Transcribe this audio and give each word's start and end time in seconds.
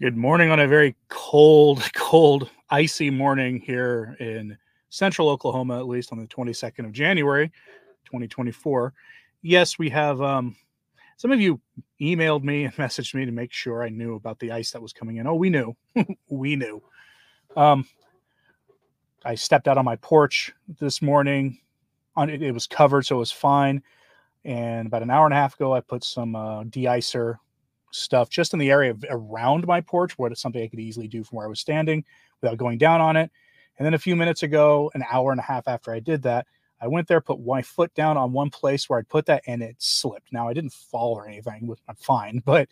Good 0.00 0.16
morning 0.16 0.50
on 0.50 0.60
a 0.60 0.66
very 0.66 0.96
cold, 1.10 1.82
cold, 1.94 2.48
icy 2.70 3.10
morning 3.10 3.60
here 3.60 4.16
in 4.18 4.56
central 4.88 5.28
Oklahoma, 5.28 5.78
at 5.78 5.88
least 5.88 6.10
on 6.10 6.18
the 6.18 6.26
22nd 6.26 6.86
of 6.86 6.92
January, 6.92 7.48
2024. 8.06 8.94
Yes, 9.42 9.78
we 9.78 9.90
have 9.90 10.22
um, 10.22 10.56
some 11.18 11.32
of 11.32 11.40
you 11.42 11.60
emailed 12.00 12.44
me 12.44 12.64
and 12.64 12.74
messaged 12.76 13.12
me 13.12 13.26
to 13.26 13.30
make 13.30 13.52
sure 13.52 13.82
I 13.82 13.90
knew 13.90 14.14
about 14.14 14.38
the 14.38 14.52
ice 14.52 14.70
that 14.70 14.80
was 14.80 14.94
coming 14.94 15.18
in. 15.18 15.26
Oh, 15.26 15.34
we 15.34 15.50
knew. 15.50 15.76
we 16.30 16.56
knew. 16.56 16.82
Um, 17.54 17.84
I 19.22 19.34
stepped 19.34 19.68
out 19.68 19.76
on 19.76 19.84
my 19.84 19.96
porch 19.96 20.50
this 20.78 21.02
morning. 21.02 21.58
On 22.16 22.30
it, 22.30 22.54
was 22.54 22.66
covered, 22.66 23.04
so 23.04 23.16
it 23.16 23.18
was 23.18 23.32
fine. 23.32 23.82
And 24.46 24.86
about 24.86 25.02
an 25.02 25.10
hour 25.10 25.26
and 25.26 25.34
a 25.34 25.36
half 25.36 25.56
ago, 25.56 25.74
I 25.74 25.80
put 25.80 26.04
some 26.04 26.34
uh, 26.34 26.64
de-icer 26.64 27.36
stuff 27.90 28.30
just 28.30 28.52
in 28.52 28.58
the 28.58 28.70
area 28.70 28.90
of, 28.90 29.04
around 29.10 29.66
my 29.66 29.80
porch, 29.80 30.18
where 30.18 30.30
it's 30.30 30.40
something 30.40 30.62
I 30.62 30.68
could 30.68 30.80
easily 30.80 31.08
do 31.08 31.24
from 31.24 31.36
where 31.36 31.46
I 31.46 31.50
was 31.50 31.60
standing 31.60 32.04
without 32.40 32.58
going 32.58 32.78
down 32.78 33.00
on 33.00 33.16
it. 33.16 33.30
And 33.78 33.86
then 33.86 33.94
a 33.94 33.98
few 33.98 34.16
minutes 34.16 34.42
ago, 34.42 34.90
an 34.94 35.04
hour 35.10 35.30
and 35.30 35.40
a 35.40 35.44
half 35.44 35.66
after 35.66 35.92
I 35.92 36.00
did 36.00 36.22
that, 36.22 36.46
I 36.82 36.86
went 36.86 37.08
there, 37.08 37.20
put 37.20 37.44
my 37.44 37.62
foot 37.62 37.92
down 37.94 38.16
on 38.16 38.32
one 38.32 38.50
place 38.50 38.88
where 38.88 38.98
I'd 38.98 39.08
put 39.08 39.26
that, 39.26 39.42
and 39.46 39.62
it 39.62 39.76
slipped. 39.78 40.32
Now 40.32 40.48
I 40.48 40.54
didn't 40.54 40.72
fall 40.72 41.14
or 41.14 41.26
anything, 41.26 41.74
I'm 41.88 41.94
fine, 41.96 42.42
but 42.44 42.68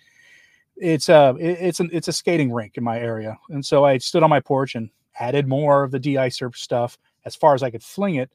it's 0.77 1.09
uh, 1.09 1.35
a 1.39 1.67
it's 1.67 1.81
an 1.81 1.91
it's 1.93 2.09
a 2.09 2.13
skating 2.13 2.53
rink 2.53 2.77
in 2.77 2.85
my 2.85 2.99
area, 2.99 3.37
and 3.51 3.65
so 3.65 3.85
I 3.85 3.99
stood 3.99 4.23
on 4.23 4.31
my 4.31 4.41
porch 4.41 4.75
and 4.75 4.91
added 5.19 5.49
more 5.49 5.83
of 5.83 5.91
the 5.91 5.99
de-icer 5.99 6.55
stuff 6.55 6.97
as 7.25 7.35
far 7.35 7.55
as 7.55 7.63
I 7.63 7.71
could 7.71 7.83
fling 7.83 8.15
it. 8.15 8.31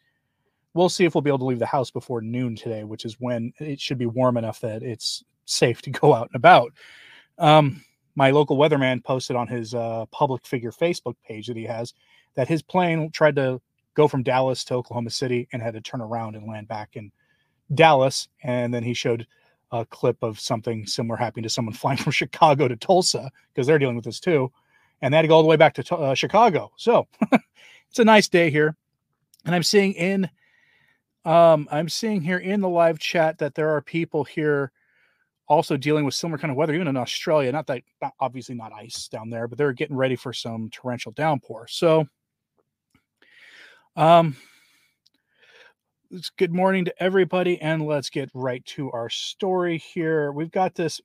We'll 0.74 0.90
see 0.90 1.06
if 1.06 1.16
we'll 1.16 1.22
be 1.22 1.30
able 1.30 1.40
to 1.40 1.46
leave 1.46 1.60
the 1.60 1.66
house 1.66 1.92
before 1.92 2.22
noon 2.22 2.56
today, 2.56 2.84
which 2.84 3.06
is 3.06 3.20
when 3.20 3.54
it 3.60 3.80
should 3.80 3.98
be 3.98 4.08
warm 4.08 4.38
enough 4.38 4.60
that 4.62 4.84
it's 4.84 5.24
safe 5.46 5.82
to 5.84 5.90
go 5.92 6.14
out 6.14 6.30
and 6.32 6.36
about. 6.36 6.74
Um, 7.38 7.84
my 8.16 8.32
local 8.32 8.58
weatherman 8.58 9.04
posted 9.04 9.36
on 9.36 9.48
his 9.48 9.74
uh, 9.74 10.06
public 10.12 10.46
figure 10.46 10.72
Facebook 10.72 11.16
page 11.28 11.48
that 11.48 11.58
he 11.58 11.64
has 11.64 11.94
that 12.36 12.48
his 12.48 12.62
plane 12.62 13.10
tried 13.12 13.36
to 13.36 13.62
go 13.96 14.08
from 14.08 14.24
Dallas 14.24 14.64
to 14.66 14.76
Oklahoma 14.76 15.10
City 15.10 15.48
and 15.52 15.62
had 15.62 15.74
to 15.74 15.82
turn 15.82 16.02
around 16.02 16.36
and 16.36 16.48
land 16.48 16.68
back 16.68 16.96
in 16.96 17.12
Dallas. 17.74 18.28
And 18.44 18.74
then 18.74 18.84
he 18.84 18.94
showed 18.94 19.28
a 19.72 19.86
clip 19.86 20.18
of 20.22 20.40
something 20.40 20.86
similar 20.86 21.16
happening 21.16 21.44
to 21.44 21.50
someone 21.50 21.74
flying 21.76 21.98
from 21.98 22.12
Chicago 22.12 22.68
to 22.68 22.76
Tulsa 22.76 23.32
because 23.54 23.68
they're 23.68 23.80
dealing 23.80 23.96
with 23.96 24.06
this 24.06 24.20
too. 24.20 24.52
And 25.02 25.14
they 25.14 25.18
had 25.18 25.24
to 25.24 25.28
go 25.28 25.36
all 25.36 25.42
the 25.42 25.50
way 25.50 25.58
back 25.58 25.74
to 25.76 25.96
uh, 25.96 26.16
Chicago. 26.16 26.72
So 26.78 27.08
it's 27.90 28.00
a 28.00 28.06
nice 28.06 28.30
day 28.30 28.50
here. 28.50 28.76
And 29.46 29.54
I'm 29.54 29.64
seeing 29.64 29.94
in 29.94 30.30
um, 31.26 31.70
I'm 31.72 31.88
seeing 31.88 32.22
here 32.22 32.38
in 32.38 32.60
the 32.60 32.70
live 32.70 33.00
chat 33.00 33.38
that 33.38 33.56
there 33.56 33.70
are 33.70 33.82
people 33.82 34.26
here 34.26 34.72
also 35.48 35.78
dealing 35.78 36.06
with 36.06 36.14
similar 36.14 36.38
kind 36.38 36.52
of 36.52 36.58
weather, 36.58 36.74
even 36.74 36.88
in 36.88 36.98
Australia. 36.98 37.52
Not 37.52 37.68
that, 37.68 37.84
not, 38.02 38.14
obviously, 38.20 38.56
not 38.56 38.72
ice 38.74 39.08
down 39.08 39.30
there, 39.30 39.48
but 39.48 39.58
they're 39.58 39.74
getting 39.74 39.96
ready 39.96 40.16
for 40.16 40.34
some 40.34 40.70
torrential 40.70 41.12
downpour. 41.12 41.68
So, 41.68 42.08
um, 43.96 44.36
it's 46.12 46.30
good 46.30 46.54
morning 46.54 46.86
to 46.86 47.04
everybody, 47.04 47.60
and 47.60 47.86
let's 47.86 48.10
get 48.10 48.30
right 48.34 48.64
to 48.66 48.92
our 48.92 49.10
story 49.10 49.80
here. 49.80 50.32
We've 50.32 50.52
got 50.52 50.76
this 50.76 51.02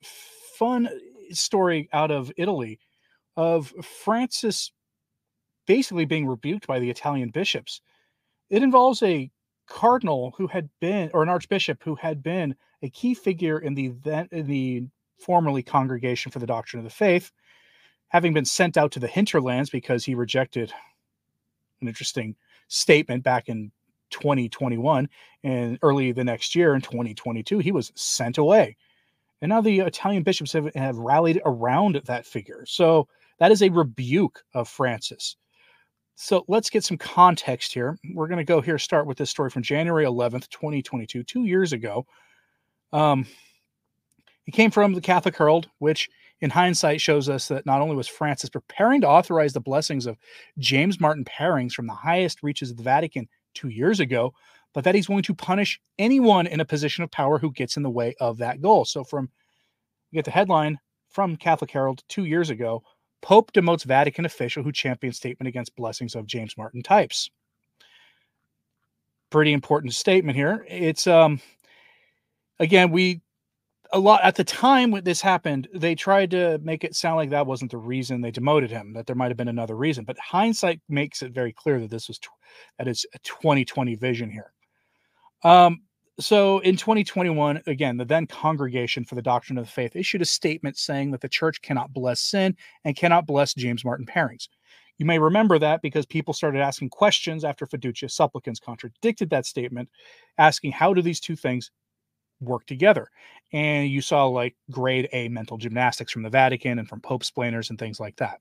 fun 0.55 0.89
story 1.31 1.89
out 1.93 2.11
of 2.11 2.31
Italy 2.37 2.79
of 3.35 3.73
Francis 3.83 4.71
basically 5.65 6.05
being 6.05 6.27
rebuked 6.27 6.67
by 6.67 6.79
the 6.79 6.89
Italian 6.89 7.29
bishops. 7.29 7.81
It 8.49 8.63
involves 8.63 9.01
a 9.03 9.31
cardinal 9.67 10.33
who 10.37 10.47
had 10.47 10.69
been, 10.81 11.11
or 11.13 11.23
an 11.23 11.29
archbishop 11.29 11.83
who 11.83 11.95
had 11.95 12.23
been 12.23 12.55
a 12.81 12.89
key 12.89 13.13
figure 13.13 13.59
in 13.59 13.73
the 13.73 13.89
then 14.03 14.27
in 14.31 14.47
the 14.47 14.83
formerly 15.19 15.63
Congregation 15.63 16.31
for 16.31 16.39
the 16.39 16.45
Doctrine 16.45 16.79
of 16.79 16.83
the 16.85 16.89
Faith, 16.89 17.31
having 18.09 18.33
been 18.33 18.45
sent 18.45 18.77
out 18.77 18.91
to 18.93 18.99
the 18.99 19.07
hinterlands 19.07 19.69
because 19.69 20.05
he 20.05 20.15
rejected 20.15 20.73
an 21.81 21.87
interesting 21.87 22.35
statement 22.67 23.23
back 23.23 23.49
in 23.49 23.71
2021 24.11 25.07
and 25.43 25.79
early 25.81 26.11
the 26.11 26.23
next 26.23 26.55
year 26.55 26.73
in 26.73 26.81
2022 26.81 27.59
he 27.59 27.71
was 27.71 27.91
sent 27.95 28.39
away 28.39 28.75
and 29.41 29.49
now 29.49 29.61
the 29.61 29.81
italian 29.81 30.23
bishops 30.23 30.51
have, 30.51 30.73
have 30.73 30.97
rallied 30.97 31.39
around 31.45 32.01
that 32.05 32.25
figure 32.25 32.65
so 32.65 33.07
that 33.37 33.51
is 33.51 33.61
a 33.61 33.69
rebuke 33.69 34.43
of 34.55 34.67
francis 34.67 35.35
so 36.21 36.43
let's 36.49 36.69
get 36.69 36.83
some 36.83 36.97
context 36.97 37.73
here. 37.73 37.97
We're 38.13 38.27
going 38.27 38.39
to 38.39 38.43
go 38.43 38.59
here, 38.59 38.77
start 38.77 39.07
with 39.07 39.17
this 39.17 39.29
story 39.29 39.49
from 39.49 39.63
January 39.63 40.03
11th, 40.03 40.49
2022, 40.49 41.23
two 41.23 41.45
years 41.45 41.71
ago. 41.71 42.05
Um, 42.91 43.25
he 44.45 44.51
came 44.51 44.71
from 44.71 44.93
the 44.93 45.01
Catholic 45.01 45.37
Herald, 45.37 45.69
which 45.79 46.09
in 46.41 46.49
hindsight 46.49 47.01
shows 47.01 47.29
us 47.29 47.47
that 47.49 47.65
not 47.65 47.81
only 47.81 47.95
was 47.95 48.07
Francis 48.07 48.49
preparing 48.49 49.01
to 49.01 49.07
authorize 49.07 49.53
the 49.53 49.59
blessings 49.59 50.05
of 50.05 50.17
James 50.57 50.99
Martin 50.99 51.25
Pairings 51.25 51.73
from 51.73 51.87
the 51.87 51.93
highest 51.93 52.41
reaches 52.41 52.71
of 52.71 52.77
the 52.77 52.83
Vatican 52.83 53.27
two 53.53 53.69
years 53.69 53.99
ago, 53.99 54.33
but 54.73 54.83
that 54.83 54.95
he's 54.95 55.07
going 55.07 55.23
to 55.23 55.35
punish 55.35 55.79
anyone 55.97 56.47
in 56.47 56.61
a 56.61 56.65
position 56.65 57.03
of 57.03 57.11
power 57.11 57.37
who 57.37 57.51
gets 57.51 57.77
in 57.77 57.83
the 57.83 57.89
way 57.89 58.15
of 58.19 58.37
that 58.37 58.61
goal. 58.61 58.85
So 58.85 59.03
from 59.03 59.29
you 60.11 60.17
get 60.17 60.25
the 60.25 60.31
headline 60.31 60.79
from 61.09 61.35
Catholic 61.35 61.71
Herald 61.71 62.03
two 62.07 62.25
years 62.25 62.49
ago 62.49 62.83
Pope 63.21 63.51
demotes 63.51 63.83
Vatican 63.83 64.25
official 64.25 64.63
who 64.63 64.71
championed 64.71 65.15
statement 65.15 65.47
against 65.47 65.75
blessings 65.75 66.15
of 66.15 66.25
James 66.25 66.57
Martin 66.57 66.81
types. 66.81 67.29
Pretty 69.29 69.53
important 69.53 69.93
statement 69.93 70.35
here. 70.35 70.65
It's 70.67 71.05
um 71.05 71.41
again, 72.59 72.91
we 72.91 73.21
a 73.91 73.99
lot 73.99 74.21
at 74.23 74.35
the 74.35 74.43
time 74.43 74.91
when 74.91 75.03
this 75.03 75.21
happened, 75.21 75.67
they 75.73 75.95
tried 75.95 76.31
to 76.31 76.59
make 76.59 76.83
it 76.83 76.95
sound 76.95 77.15
like 77.15 77.31
that 77.31 77.47
wasn't 77.47 77.71
the 77.71 77.77
reason 77.77 78.21
they 78.21 78.31
demoted 78.31 78.69
him, 78.69 78.93
that 78.93 79.07
there 79.07 79.15
might 79.15 79.29
have 79.29 79.37
been 79.37 79.47
another 79.47 79.75
reason. 79.75 80.05
But 80.05 80.19
hindsight 80.19 80.79
makes 80.89 81.21
it 81.21 81.31
very 81.31 81.51
clear 81.51 81.79
that 81.79 81.89
this 81.89 82.07
was 82.07 82.19
that 82.77 82.87
is 82.87 83.05
a 83.15 83.19
2020 83.19 83.95
vision 83.95 84.29
here. 84.29 84.53
Um, 85.43 85.81
so 86.19 86.59
in 86.59 86.75
2021, 86.75 87.63
again, 87.65 87.97
the 87.97 88.05
then 88.05 88.27
Congregation 88.27 89.05
for 89.05 89.15
the 89.15 89.21
Doctrine 89.21 89.57
of 89.57 89.65
the 89.65 89.71
Faith 89.71 89.95
issued 89.95 90.21
a 90.21 90.25
statement 90.25 90.77
saying 90.77 91.11
that 91.11 91.21
the 91.21 91.29
church 91.29 91.61
cannot 91.61 91.93
bless 91.93 92.19
sin 92.19 92.55
and 92.83 92.95
cannot 92.95 93.25
bless 93.25 93.53
James 93.53 93.85
Martin 93.85 94.05
Pairings. 94.05 94.49
You 94.97 95.05
may 95.05 95.17
remember 95.17 95.57
that 95.59 95.81
because 95.81 96.05
people 96.05 96.33
started 96.33 96.59
asking 96.59 96.89
questions 96.89 97.45
after 97.45 97.65
Fiducia 97.65 98.11
supplicans 98.11 98.59
contradicted 98.59 99.29
that 99.29 99.45
statement, 99.45 99.87
asking 100.37 100.73
how 100.73 100.93
do 100.93 101.01
these 101.01 101.21
two 101.21 101.37
things 101.37 101.71
work 102.39 102.65
together? 102.65 103.09
And 103.51 103.89
you 103.89 104.01
saw 104.01 104.25
like 104.25 104.55
grade 104.71 105.09
A 105.13 105.27
mental 105.29 105.57
gymnastics 105.57 106.11
from 106.11 106.23
the 106.23 106.29
Vatican 106.29 106.79
and 106.79 106.87
from 106.87 107.01
Pope 107.01 107.23
splainers 107.23 107.69
and 107.69 107.79
things 107.79 107.99
like 107.99 108.15
that. 108.17 108.39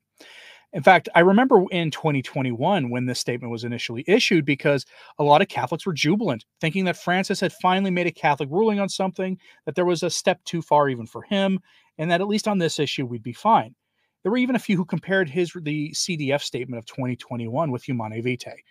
In 0.75 0.83
fact, 0.83 1.09
I 1.15 1.21
remember 1.21 1.65
in 1.71 1.91
2021 1.91 2.91
when 2.91 3.07
this 3.07 3.19
statement 3.19 3.51
was 3.51 3.65
initially 3.65 4.05
issued 4.07 4.45
because 4.45 4.85
a 5.19 5.25
lot 5.25 5.41
of 5.41 5.49
Catholics 5.49 5.87
were 5.87 5.95
jubilant, 5.95 6.45
thinking 6.61 6.85
that 6.85 6.99
Francis 6.99 7.41
had 7.41 7.55
finally 7.55 7.91
made 7.91 8.07
a 8.07 8.13
Catholic 8.13 8.51
ruling 8.51 8.79
on 8.79 8.89
something, 8.91 9.39
that 9.65 9.75
there 9.75 9.87
was 9.87 10.03
a 10.03 10.11
step 10.11 10.45
too 10.45 10.61
far 10.61 10.91
even 10.91 11.07
for 11.07 11.23
him, 11.23 11.59
and 11.97 12.11
that 12.11 12.21
at 12.21 12.29
least 12.29 12.47
on 12.47 12.59
this 12.59 12.79
issue 12.79 13.07
we'd 13.07 13.23
be 13.23 13.33
fine. 13.33 13.75
There 14.23 14.31
were 14.31 14.39
even 14.39 14.57
a 14.57 14.61
few 14.61 14.77
who 14.77 14.85
compared 14.85 15.31
his 15.31 15.53
the 15.63 15.91
CDF 15.93 16.43
statement 16.43 16.79
of 16.79 16.85
2021 16.85 17.71
with 17.71 17.85
Humanae 17.85 18.21
Vitae, 18.21 18.63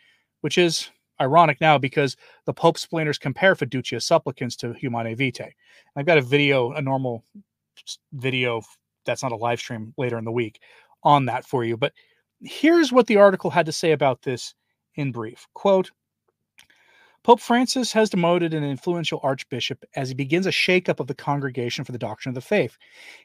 which 0.42 0.60
is 0.60 0.92
ironic 1.22 1.60
now 1.62 1.78
because 1.78 2.16
the 2.46 2.54
Pope 2.54 2.78
splainers 2.78 3.20
compare 3.20 3.56
Fiducia 3.56 4.02
Supplicans 4.02 4.56
to 4.58 4.74
Humanae 4.74 5.16
Vitae. 5.16 5.54
I've 5.96 6.06
got 6.06 6.18
a 6.18 6.22
video, 6.22 6.72
a 6.72 6.82
normal 6.82 7.24
video 8.14 8.62
that's 9.06 9.24
not 9.24 9.32
a 9.32 9.38
live 9.38 9.60
stream 9.60 9.94
later 9.98 10.18
in 10.18 10.26
the 10.26 10.32
week 10.32 10.62
on 11.04 11.26
that 11.26 11.46
for 11.46 11.64
you. 11.64 11.78
But 11.78 11.94
here's 12.42 12.92
what 12.92 13.08
the 13.08 13.18
article 13.18 13.50
had 13.50 13.66
to 13.66 13.72
say 13.72 13.92
about 13.92 14.22
this 14.22 14.54
in 14.96 15.12
brief. 15.12 15.48
Quote, 15.54 15.92
Pope 17.28 17.42
Francis 17.42 17.92
has 17.92 18.10
demoted 18.10 18.54
an 18.54 18.64
influential 18.64 19.20
archbishop 19.22 19.84
as 19.98 20.08
he 20.08 20.16
begins 20.16 20.46
a 20.46 20.50
shakeup 20.50 21.02
of 21.02 21.08
the 21.08 21.14
Congregation 21.14 21.84
for 21.84 21.92
the 21.92 21.98
Doctrine 21.98 22.32
of 22.32 22.36
the 22.36 22.40
Faith. 22.40 22.78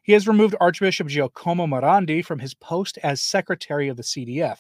He 0.03 0.13
has 0.13 0.27
removed 0.27 0.57
Archbishop 0.61 1.07
Giacomo 1.07 1.69
Morandi 1.69 2.21
from 2.25 2.41
his 2.41 2.53
post 2.53 2.99
as 3.05 3.21
secretary 3.21 3.87
of 3.87 3.97
the 3.97 4.03
CDF 4.03 4.59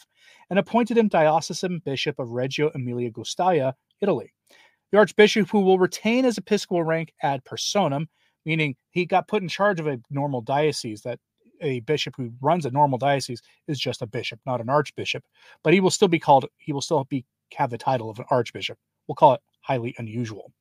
and 0.48 0.60
appointed 0.60 0.96
him 0.96 1.08
diocesan 1.08 1.80
bishop 1.84 2.20
of 2.20 2.30
Reggio 2.30 2.70
Emilia 2.72 3.10
Guastalla, 3.10 3.74
Italy. 4.00 4.32
The 4.92 4.98
archbishop, 4.98 5.50
who 5.50 5.62
will 5.62 5.80
retain 5.80 6.22
his 6.22 6.38
episcopal 6.38 6.84
rank 6.84 7.12
ad 7.20 7.42
personam, 7.44 8.06
meaning 8.46 8.76
he 8.90 9.06
got 9.06 9.26
put 9.26 9.42
in 9.42 9.48
charge 9.48 9.80
of 9.80 9.88
a 9.88 9.98
normal 10.08 10.42
diocese 10.42 11.02
that 11.02 11.18
a 11.60 11.80
bishop 11.80 12.14
who 12.16 12.30
runs 12.40 12.64
a 12.64 12.70
normal 12.70 12.96
diocese 12.98 13.42
is 13.66 13.80
just 13.80 14.02
a 14.02 14.06
bishop, 14.06 14.38
not 14.46 14.60
an 14.60 14.68
archbishop. 14.68 15.24
But 15.64 15.74
he 15.74 15.80
will 15.80 15.90
still 15.90 16.06
be 16.06 16.20
called, 16.20 16.46
he 16.58 16.72
will 16.72 16.80
still 16.80 17.02
be 17.02 17.24
have 17.56 17.70
the 17.70 17.78
title 17.78 18.08
of 18.08 18.20
an 18.20 18.26
archbishop. 18.30 18.78
We'll 19.06 19.16
call 19.16 19.34
it 19.34 19.40
highly 19.60 19.94
unusual. 19.98 20.52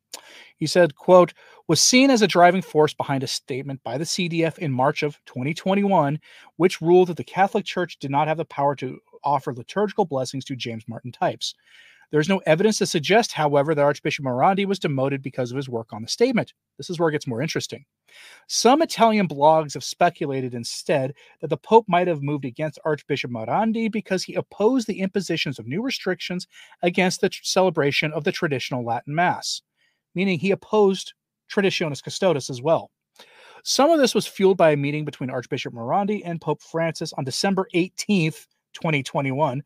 He 0.57 0.67
said, 0.67 0.95
quote, 0.95 1.33
was 1.67 1.81
seen 1.81 2.09
as 2.09 2.21
a 2.21 2.27
driving 2.27 2.61
force 2.61 2.93
behind 2.93 3.23
a 3.23 3.27
statement 3.27 3.81
by 3.83 3.97
the 3.97 4.03
CDF 4.03 4.57
in 4.59 4.71
March 4.71 5.03
of 5.03 5.19
2021, 5.25 6.19
which 6.57 6.81
ruled 6.81 7.07
that 7.07 7.17
the 7.17 7.23
Catholic 7.23 7.65
Church 7.65 7.97
did 7.97 8.11
not 8.11 8.27
have 8.27 8.38
the 8.38 8.45
power 8.45 8.75
to 8.75 8.99
offer 9.23 9.53
liturgical 9.53 10.05
blessings 10.05 10.45
to 10.45 10.55
James 10.55 10.83
Martin 10.88 11.11
types. 11.11 11.55
There's 12.11 12.29
no 12.29 12.41
evidence 12.45 12.77
to 12.79 12.85
suggest, 12.85 13.31
however, 13.31 13.73
that 13.73 13.81
Archbishop 13.81 14.25
Morandi 14.25 14.65
was 14.65 14.79
demoted 14.79 15.21
because 15.21 15.49
of 15.49 15.55
his 15.55 15.69
work 15.69 15.93
on 15.93 16.01
the 16.01 16.09
statement. 16.09 16.53
This 16.77 16.89
is 16.89 16.99
where 16.99 17.07
it 17.07 17.13
gets 17.13 17.25
more 17.25 17.41
interesting. 17.41 17.85
Some 18.47 18.81
Italian 18.81 19.29
blogs 19.29 19.73
have 19.75 19.83
speculated 19.83 20.53
instead 20.53 21.13
that 21.39 21.47
the 21.47 21.57
Pope 21.57 21.85
might 21.87 22.09
have 22.09 22.21
moved 22.21 22.43
against 22.43 22.79
Archbishop 22.83 23.31
Morandi 23.31 23.89
because 23.89 24.23
he 24.23 24.35
opposed 24.35 24.87
the 24.87 24.99
impositions 24.99 25.57
of 25.57 25.67
new 25.67 25.81
restrictions 25.81 26.47
against 26.83 27.21
the 27.21 27.29
tr- 27.29 27.41
celebration 27.43 28.11
of 28.11 28.25
the 28.25 28.31
traditional 28.33 28.85
Latin 28.85 29.15
Mass, 29.15 29.61
meaning 30.13 30.37
he 30.37 30.51
opposed 30.51 31.13
Traditionis 31.49 32.03
Custodes 32.03 32.49
as 32.49 32.61
well. 32.61 32.91
Some 33.63 33.89
of 33.89 33.99
this 33.99 34.15
was 34.15 34.27
fueled 34.27 34.57
by 34.57 34.71
a 34.71 34.77
meeting 34.77 35.05
between 35.05 35.29
Archbishop 35.29 35.73
Morandi 35.73 36.21
and 36.25 36.41
Pope 36.41 36.61
Francis 36.61 37.13
on 37.13 37.23
December 37.23 37.67
18th, 37.73 38.47
2021. 38.73 39.61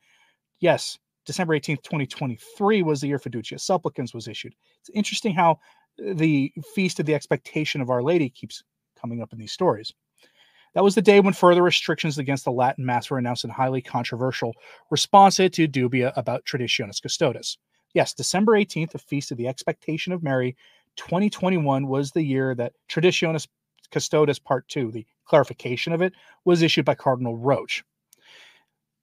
Yes, 0.59 0.99
December 1.25 1.57
18th, 1.57 1.81
2023 1.83 2.83
was 2.83 3.01
the 3.01 3.07
year 3.07 3.19
Fiducia 3.19 3.59
Supplicans 3.59 4.13
was 4.13 4.27
issued. 4.27 4.53
It's 4.79 4.89
interesting 4.93 5.33
how 5.33 5.51
uh, 5.99 6.13
the 6.13 6.53
Feast 6.73 6.99
of 6.99 7.05
the 7.05 7.15
Expectation 7.15 7.81
of 7.81 7.89
Our 7.89 8.03
Lady 8.03 8.29
keeps 8.29 8.63
coming 8.99 9.21
up 9.21 9.33
in 9.33 9.39
these 9.39 9.51
stories. 9.51 9.93
That 10.73 10.83
was 10.83 10.95
the 10.95 11.01
day 11.01 11.21
when 11.21 11.33
further 11.33 11.63
restrictions 11.63 12.17
against 12.17 12.43
the 12.43 12.51
Latin 12.51 12.85
Mass 12.85 13.09
were 13.09 13.17
announced 13.17 13.45
in 13.45 13.49
highly 13.49 13.81
controversial 13.81 14.53
response 14.91 15.37
to 15.37 15.49
dubia 15.49 16.11
about 16.17 16.45
Traditionis 16.45 17.01
Custodes. 17.01 17.57
Yes, 17.93 18.13
December 18.13 18.53
18th, 18.53 18.91
the 18.91 18.99
Feast 18.99 19.31
of 19.31 19.37
the 19.37 19.47
Expectation 19.47 20.11
of 20.11 20.21
Mary, 20.21 20.57
2021 20.97 21.87
was 21.87 22.11
the 22.11 22.23
year 22.23 22.53
that 22.55 22.73
Traditionis 22.89 23.47
Custodes 23.91 24.37
Part 24.39 24.67
2, 24.67 24.91
the 24.91 25.05
clarification 25.25 25.93
of 25.93 26.01
it, 26.01 26.13
was 26.43 26.61
issued 26.61 26.85
by 26.85 26.95
Cardinal 26.95 27.37
Roche. 27.37 27.83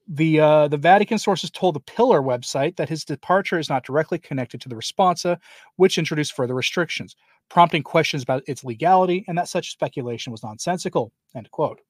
The 0.08 0.40
uh, 0.40 0.69
the 0.69 0.76
Vatican 0.76 1.19
sources 1.19 1.50
told 1.50 1.75
the 1.75 1.81
Pillar 1.81 2.22
website 2.22 2.76
that 2.76 2.88
his 2.88 3.04
departure 3.04 3.58
is 3.58 3.69
not 3.69 3.84
directly 3.84 4.19
connected 4.19 4.60
to 4.60 4.69
the 4.69 4.75
responsa, 4.75 5.38
which 5.76 5.99
introduced 5.99 6.34
further 6.34 6.54
restrictions, 6.54 7.14
prompting 7.49 7.82
questions 7.82 8.22
about 8.22 8.43
its 8.46 8.64
legality 8.64 9.25
and 9.28 9.38
that 9.38 9.49
such 9.49 9.70
speculation 9.70 10.32
was 10.32 10.43
nonsensical. 10.43 11.12
End 11.37 11.50
quote. 11.52 11.81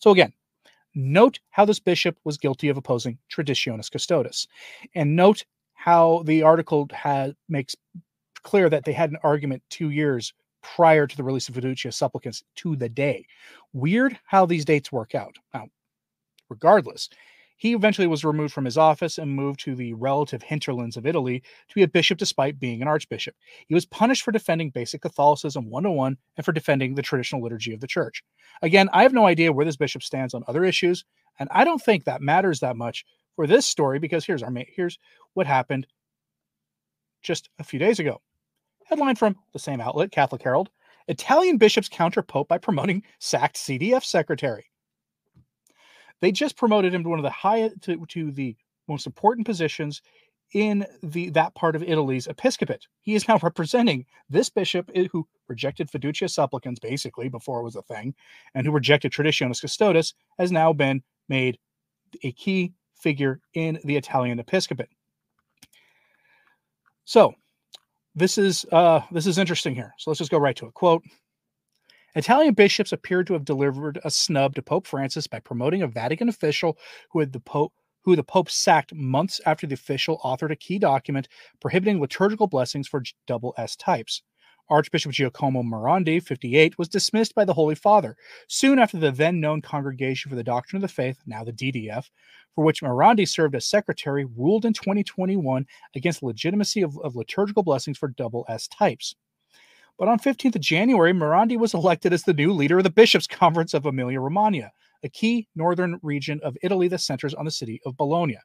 So 0.00 0.10
again, 0.10 0.32
note 0.94 1.40
how 1.50 1.64
this 1.64 1.80
bishop 1.80 2.18
was 2.24 2.36
guilty 2.36 2.68
of 2.68 2.76
opposing 2.76 3.18
Traditionis 3.30 3.90
Custodes, 3.90 4.46
and 4.94 5.16
note 5.16 5.44
how 5.72 6.22
the 6.26 6.42
article 6.42 6.88
has 6.92 7.32
makes 7.48 7.74
clear 8.42 8.68
that 8.68 8.84
they 8.84 8.92
had 8.92 9.10
an 9.10 9.18
argument 9.22 9.62
two 9.70 9.90
years 9.90 10.34
prior 10.62 11.06
to 11.06 11.16
the 11.16 11.22
release 11.22 11.48
of 11.48 11.54
Fiducia 11.54 11.92
Supplicans 11.92 12.44
to 12.56 12.76
the 12.76 12.88
day. 12.88 13.24
Weird 13.72 14.18
how 14.24 14.46
these 14.46 14.64
dates 14.64 14.92
work 14.92 15.14
out. 15.14 15.36
Now, 15.54 15.68
regardless, 16.48 17.08
he 17.56 17.72
eventually 17.72 18.06
was 18.06 18.24
removed 18.24 18.52
from 18.52 18.64
his 18.64 18.78
office 18.78 19.18
and 19.18 19.30
moved 19.30 19.60
to 19.60 19.74
the 19.74 19.94
relative 19.94 20.42
hinterlands 20.42 20.96
of 20.96 21.06
Italy 21.06 21.40
to 21.40 21.74
be 21.74 21.82
a 21.82 21.88
bishop 21.88 22.18
despite 22.18 22.60
being 22.60 22.82
an 22.82 22.88
archbishop. 22.88 23.34
He 23.66 23.74
was 23.74 23.86
punished 23.86 24.22
for 24.22 24.32
defending 24.32 24.70
basic 24.70 25.02
Catholicism 25.02 25.70
101 25.70 26.16
and 26.36 26.44
for 26.44 26.52
defending 26.52 26.94
the 26.94 27.02
traditional 27.02 27.42
liturgy 27.42 27.72
of 27.72 27.80
the 27.80 27.86
church. 27.86 28.22
Again, 28.62 28.88
I 28.92 29.02
have 29.02 29.12
no 29.12 29.26
idea 29.26 29.52
where 29.52 29.64
this 29.64 29.76
bishop 29.76 30.02
stands 30.02 30.34
on 30.34 30.44
other 30.46 30.64
issues, 30.64 31.04
and 31.38 31.48
I 31.52 31.64
don't 31.64 31.82
think 31.82 32.04
that 32.04 32.20
matters 32.20 32.60
that 32.60 32.76
much 32.76 33.04
for 33.34 33.46
this 33.46 33.66
story 33.66 33.98
because 33.98 34.24
here's 34.24 34.42
our 34.42 34.52
here's 34.68 34.98
what 35.34 35.46
happened 35.46 35.86
just 37.22 37.50
a 37.58 37.64
few 37.64 37.78
days 37.78 37.98
ago. 37.98 38.20
Headline 38.84 39.16
from 39.16 39.36
the 39.52 39.58
same 39.58 39.80
outlet, 39.80 40.12
Catholic 40.12 40.42
Herald 40.42 40.70
Italian 41.08 41.56
bishops 41.56 41.88
counter 41.88 42.22
Pope 42.22 42.48
by 42.48 42.58
promoting 42.58 43.02
sacked 43.20 43.56
CDF 43.56 44.04
secretary. 44.04 44.70
They 46.20 46.32
just 46.32 46.56
promoted 46.56 46.94
him 46.94 47.02
to 47.02 47.08
one 47.08 47.18
of 47.18 47.24
the 47.24 47.30
highest 47.30 47.82
to, 47.82 48.04
to 48.06 48.30
the 48.30 48.56
most 48.88 49.06
important 49.06 49.46
positions 49.46 50.02
in 50.52 50.86
the 51.02 51.30
that 51.30 51.54
part 51.54 51.76
of 51.76 51.82
Italy's 51.82 52.26
episcopate. 52.26 52.86
He 53.00 53.14
is 53.14 53.28
now 53.28 53.38
representing 53.42 54.06
this 54.30 54.48
bishop 54.48 54.90
who 55.12 55.26
rejected 55.48 55.90
fiducia 55.90 56.30
supplicans 56.30 56.78
basically 56.78 57.28
before 57.28 57.60
it 57.60 57.64
was 57.64 57.76
a 57.76 57.82
thing, 57.82 58.14
and 58.54 58.66
who 58.66 58.72
rejected 58.72 59.12
traditionis 59.12 59.60
custodes 59.60 60.14
has 60.38 60.52
now 60.52 60.72
been 60.72 61.02
made 61.28 61.58
a 62.22 62.32
key 62.32 62.72
figure 62.94 63.40
in 63.54 63.78
the 63.84 63.96
Italian 63.96 64.38
episcopate. 64.38 64.88
So 67.04 67.34
this 68.14 68.38
is 68.38 68.64
uh, 68.72 69.00
this 69.10 69.26
is 69.26 69.38
interesting 69.38 69.74
here. 69.74 69.94
So 69.98 70.10
let's 70.10 70.18
just 70.18 70.30
go 70.30 70.38
right 70.38 70.56
to 70.56 70.66
it. 70.66 70.74
Quote. 70.74 71.02
Italian 72.16 72.54
bishops 72.54 72.92
appeared 72.92 73.26
to 73.26 73.34
have 73.34 73.44
delivered 73.44 74.00
a 74.02 74.10
snub 74.10 74.54
to 74.54 74.62
Pope 74.62 74.86
Francis 74.86 75.26
by 75.26 75.38
promoting 75.38 75.82
a 75.82 75.86
Vatican 75.86 76.30
official 76.30 76.78
who 77.10 77.20
had 77.20 77.30
the 77.30 77.40
Pope 77.40 77.74
who 78.04 78.16
the 78.16 78.24
Pope 78.24 78.48
sacked 78.48 78.94
months 78.94 79.38
after 79.44 79.66
the 79.66 79.74
official 79.74 80.18
authored 80.24 80.50
a 80.50 80.56
key 80.56 80.78
document 80.78 81.28
prohibiting 81.60 82.00
liturgical 82.00 82.46
blessings 82.46 82.88
for 82.88 83.02
double 83.26 83.52
S 83.58 83.76
types. 83.76 84.22
Archbishop 84.70 85.12
Giacomo 85.12 85.62
Morandi, 85.62 86.22
58, 86.22 86.78
was 86.78 86.88
dismissed 86.88 87.34
by 87.34 87.44
the 87.44 87.52
Holy 87.52 87.74
Father 87.74 88.16
soon 88.48 88.78
after 88.78 88.96
the 88.96 89.12
then 89.12 89.38
known 89.38 89.60
Congregation 89.60 90.30
for 90.30 90.36
the 90.36 90.42
Doctrine 90.42 90.78
of 90.78 90.88
the 90.88 90.94
Faith, 90.94 91.18
now 91.26 91.44
the 91.44 91.52
DDF, 91.52 92.06
for 92.54 92.64
which 92.64 92.80
Morandi 92.80 93.28
served 93.28 93.54
as 93.54 93.66
secretary, 93.66 94.24
ruled 94.24 94.64
in 94.64 94.72
2021 94.72 95.66
against 95.94 96.22
legitimacy 96.22 96.80
of, 96.80 96.98
of 97.00 97.14
liturgical 97.14 97.62
blessings 97.62 97.98
for 97.98 98.08
double 98.08 98.46
S 98.48 98.66
types. 98.68 99.14
But 99.98 100.08
on 100.08 100.18
15th 100.18 100.56
of 100.56 100.60
January, 100.60 101.12
Morandi 101.12 101.56
was 101.58 101.72
elected 101.72 102.12
as 102.12 102.22
the 102.22 102.34
new 102.34 102.52
leader 102.52 102.78
of 102.78 102.84
the 102.84 102.90
Bishops' 102.90 103.26
Conference 103.26 103.72
of 103.72 103.86
Emilia 103.86 104.20
Romagna, 104.20 104.70
a 105.02 105.08
key 105.08 105.48
northern 105.54 105.98
region 106.02 106.40
of 106.42 106.56
Italy 106.62 106.88
that 106.88 107.00
centers 107.00 107.32
on 107.32 107.46
the 107.46 107.50
city 107.50 107.80
of 107.86 107.96
Bologna. 107.96 108.38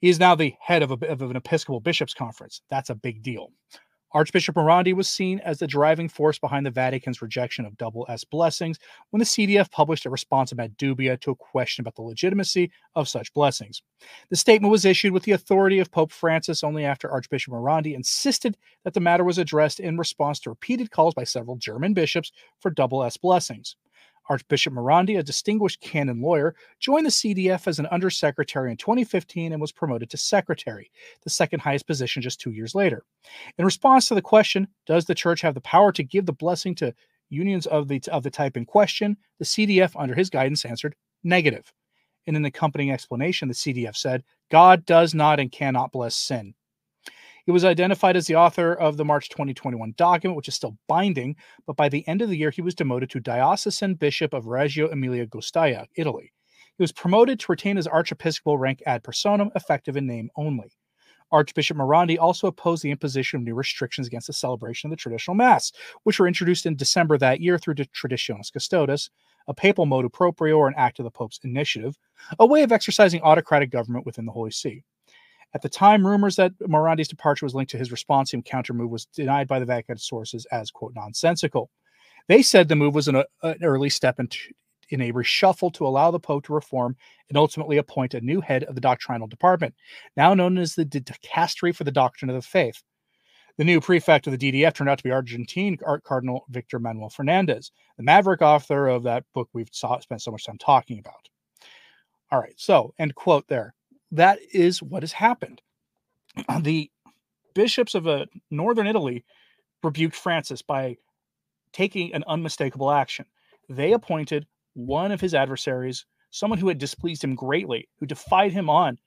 He 0.00 0.08
is 0.08 0.18
now 0.18 0.34
the 0.34 0.54
head 0.60 0.82
of, 0.82 0.90
a, 0.90 1.06
of 1.06 1.22
an 1.22 1.36
Episcopal 1.36 1.80
Bishops' 1.80 2.14
Conference. 2.14 2.62
That's 2.70 2.90
a 2.90 2.94
big 2.94 3.22
deal. 3.22 3.52
Archbishop 4.12 4.56
Morandi 4.56 4.92
was 4.92 5.08
seen 5.08 5.38
as 5.40 5.58
the 5.58 5.66
driving 5.66 6.08
force 6.08 6.38
behind 6.38 6.66
the 6.66 6.70
Vatican's 6.70 7.22
rejection 7.22 7.64
of 7.64 7.76
double 7.76 8.06
S 8.08 8.24
blessings 8.24 8.78
when 9.10 9.18
the 9.18 9.24
CDF 9.24 9.70
published 9.70 10.04
a 10.04 10.10
response 10.10 10.50
about 10.50 10.76
dubia 10.76 11.20
to 11.20 11.30
a 11.30 11.36
question 11.36 11.82
about 11.82 11.94
the 11.94 12.02
legitimacy 12.02 12.72
of 12.96 13.08
such 13.08 13.32
blessings. 13.34 13.82
The 14.28 14.36
statement 14.36 14.72
was 14.72 14.84
issued 14.84 15.12
with 15.12 15.22
the 15.22 15.32
authority 15.32 15.78
of 15.78 15.92
Pope 15.92 16.10
Francis 16.10 16.64
only 16.64 16.84
after 16.84 17.10
Archbishop 17.10 17.52
Morandi 17.52 17.94
insisted 17.94 18.56
that 18.84 18.94
the 18.94 19.00
matter 19.00 19.22
was 19.22 19.38
addressed 19.38 19.78
in 19.78 19.96
response 19.96 20.40
to 20.40 20.50
repeated 20.50 20.90
calls 20.90 21.14
by 21.14 21.24
several 21.24 21.56
German 21.56 21.94
bishops 21.94 22.32
for 22.58 22.70
double 22.70 23.04
S 23.04 23.16
blessings. 23.16 23.76
Archbishop 24.30 24.72
Morandi, 24.72 25.18
a 25.18 25.22
distinguished 25.22 25.80
canon 25.80 26.22
lawyer, 26.22 26.54
joined 26.78 27.04
the 27.04 27.10
CDF 27.10 27.66
as 27.66 27.80
an 27.80 27.86
undersecretary 27.86 28.70
in 28.70 28.76
2015 28.76 29.52
and 29.52 29.60
was 29.60 29.72
promoted 29.72 30.08
to 30.08 30.16
secretary, 30.16 30.90
the 31.24 31.30
second 31.30 31.60
highest 31.60 31.86
position 31.86 32.22
just 32.22 32.40
two 32.40 32.52
years 32.52 32.74
later. 32.74 33.04
In 33.58 33.64
response 33.64 34.06
to 34.06 34.14
the 34.14 34.22
question, 34.22 34.68
does 34.86 35.04
the 35.04 35.16
church 35.16 35.40
have 35.40 35.54
the 35.54 35.60
power 35.60 35.90
to 35.92 36.04
give 36.04 36.26
the 36.26 36.32
blessing 36.32 36.76
to 36.76 36.94
unions 37.28 37.66
of 37.66 37.88
the, 37.88 38.00
of 38.12 38.22
the 38.22 38.30
type 38.30 38.56
in 38.56 38.64
question, 38.64 39.16
the 39.40 39.44
CDF, 39.44 40.00
under 40.00 40.14
his 40.14 40.30
guidance, 40.30 40.64
answered 40.64 40.94
negative. 41.24 41.72
In 42.26 42.36
an 42.36 42.44
accompanying 42.44 42.92
explanation, 42.92 43.48
the 43.48 43.54
CDF 43.54 43.96
said, 43.96 44.22
God 44.50 44.86
does 44.86 45.12
not 45.12 45.40
and 45.40 45.50
cannot 45.50 45.90
bless 45.90 46.14
sin. 46.14 46.54
He 47.46 47.52
was 47.52 47.64
identified 47.64 48.16
as 48.16 48.26
the 48.26 48.36
author 48.36 48.74
of 48.74 48.96
the 48.96 49.04
March 49.04 49.28
2021 49.28 49.94
document, 49.96 50.36
which 50.36 50.48
is 50.48 50.54
still 50.54 50.76
binding, 50.88 51.36
but 51.66 51.76
by 51.76 51.88
the 51.88 52.06
end 52.06 52.22
of 52.22 52.28
the 52.28 52.36
year, 52.36 52.50
he 52.50 52.62
was 52.62 52.74
demoted 52.74 53.10
to 53.10 53.20
diocesan 53.20 53.94
bishop 53.94 54.34
of 54.34 54.46
Reggio 54.46 54.88
Emilia 54.88 55.26
Guastalla, 55.26 55.86
Italy. 55.96 56.32
He 56.76 56.82
was 56.82 56.92
promoted 56.92 57.40
to 57.40 57.52
retain 57.52 57.76
his 57.76 57.86
archiepiscopal 57.86 58.58
rank 58.58 58.82
ad 58.86 59.02
personam, 59.02 59.50
effective 59.54 59.96
in 59.96 60.06
name 60.06 60.30
only. 60.36 60.72
Archbishop 61.32 61.76
Morandi 61.76 62.18
also 62.18 62.48
opposed 62.48 62.82
the 62.82 62.90
imposition 62.90 63.38
of 63.38 63.44
new 63.44 63.54
restrictions 63.54 64.06
against 64.06 64.26
the 64.26 64.32
celebration 64.32 64.88
of 64.88 64.90
the 64.90 64.96
traditional 64.96 65.36
Mass, 65.36 65.72
which 66.02 66.18
were 66.18 66.26
introduced 66.26 66.66
in 66.66 66.74
December 66.76 67.16
that 67.18 67.40
year 67.40 67.58
through 67.58 67.74
the 67.74 67.86
Traditionis 67.86 68.52
Custodes, 68.52 69.10
a 69.46 69.54
papal 69.54 69.86
motu 69.86 70.08
proprio 70.08 70.56
or 70.56 70.68
an 70.68 70.74
act 70.76 70.98
of 70.98 71.04
the 71.04 71.10
Pope's 71.10 71.40
initiative, 71.44 71.96
a 72.38 72.46
way 72.46 72.62
of 72.62 72.72
exercising 72.72 73.22
autocratic 73.22 73.70
government 73.70 74.06
within 74.06 74.26
the 74.26 74.32
Holy 74.32 74.50
See. 74.50 74.84
At 75.52 75.62
the 75.62 75.68
time, 75.68 76.06
rumors 76.06 76.36
that 76.36 76.52
Morandi's 76.60 77.08
departure 77.08 77.44
was 77.44 77.54
linked 77.54 77.72
to 77.72 77.78
his 77.78 77.90
responsive 77.90 78.44
counter 78.44 78.72
move 78.72 78.90
was 78.90 79.06
denied 79.06 79.48
by 79.48 79.58
the 79.58 79.66
Vatican 79.66 79.98
sources 79.98 80.46
as, 80.52 80.70
quote, 80.70 80.92
nonsensical. 80.94 81.70
They 82.28 82.42
said 82.42 82.68
the 82.68 82.76
move 82.76 82.94
was 82.94 83.08
an, 83.08 83.16
uh, 83.16 83.24
an 83.42 83.64
early 83.64 83.90
step 83.90 84.20
in 84.20 85.00
a 85.00 85.12
reshuffle 85.12 85.72
to 85.74 85.86
allow 85.86 86.12
the 86.12 86.20
Pope 86.20 86.44
to 86.44 86.52
reform 86.52 86.96
and 87.28 87.36
ultimately 87.36 87.78
appoint 87.78 88.14
a 88.14 88.20
new 88.20 88.40
head 88.40 88.62
of 88.64 88.76
the 88.76 88.80
doctrinal 88.80 89.26
department, 89.26 89.74
now 90.16 90.34
known 90.34 90.56
as 90.58 90.74
the 90.74 90.84
Dicastery 90.84 91.74
for 91.74 91.84
the 91.84 91.90
Doctrine 91.90 92.30
of 92.30 92.36
the 92.36 92.42
Faith. 92.42 92.82
The 93.56 93.64
new 93.64 93.80
prefect 93.80 94.26
of 94.28 94.38
the 94.38 94.52
DDF 94.52 94.74
turned 94.74 94.88
out 94.88 94.98
to 94.98 95.04
be 95.04 95.10
Argentine 95.10 95.78
Art 95.84 96.04
Cardinal 96.04 96.44
Victor 96.48 96.78
Manuel 96.78 97.10
Fernandez, 97.10 97.72
the 97.96 98.04
maverick 98.04 98.40
author 98.40 98.86
of 98.86 99.02
that 99.02 99.24
book 99.34 99.48
we've 99.52 99.68
saw, 99.72 99.98
spent 99.98 100.22
so 100.22 100.30
much 100.30 100.46
time 100.46 100.58
talking 100.58 101.00
about. 101.00 101.28
All 102.30 102.40
right, 102.40 102.54
so 102.56 102.94
end 102.98 103.16
quote 103.16 103.48
there 103.48 103.74
that 104.12 104.38
is 104.52 104.82
what 104.82 105.02
has 105.02 105.12
happened. 105.12 105.60
The 106.60 106.90
bishops 107.54 107.94
of 107.94 108.06
uh, 108.06 108.26
northern 108.50 108.86
Italy 108.86 109.24
rebuked 109.82 110.14
Francis 110.14 110.62
by 110.62 110.96
taking 111.72 112.12
an 112.14 112.24
unmistakable 112.26 112.90
action. 112.90 113.26
They 113.68 113.92
appointed 113.92 114.46
one 114.74 115.12
of 115.12 115.20
his 115.20 115.34
adversaries, 115.34 116.04
someone 116.30 116.58
who 116.58 116.68
had 116.68 116.78
displeased 116.78 117.22
him 117.22 117.34
greatly, 117.34 117.88
who 117.98 118.06
defied 118.06 118.52
him 118.52 118.68
on 118.68 118.98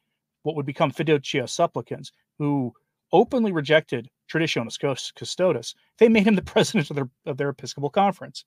what 0.43 0.55
would 0.55 0.65
become 0.65 0.91
Fiducia 0.91 1.47
Supplicans, 1.49 2.11
who 2.37 2.73
openly 3.11 3.51
rejected 3.51 4.09
Traditionis 4.31 4.79
Custodes. 5.15 5.75
They 5.97 6.09
made 6.09 6.27
him 6.27 6.35
the 6.35 6.41
president 6.53 6.89
of 6.89 6.95
their, 6.95 7.09
of 7.25 7.37
their 7.37 7.49
Episcopal 7.49 7.89
Conference. 7.89 8.45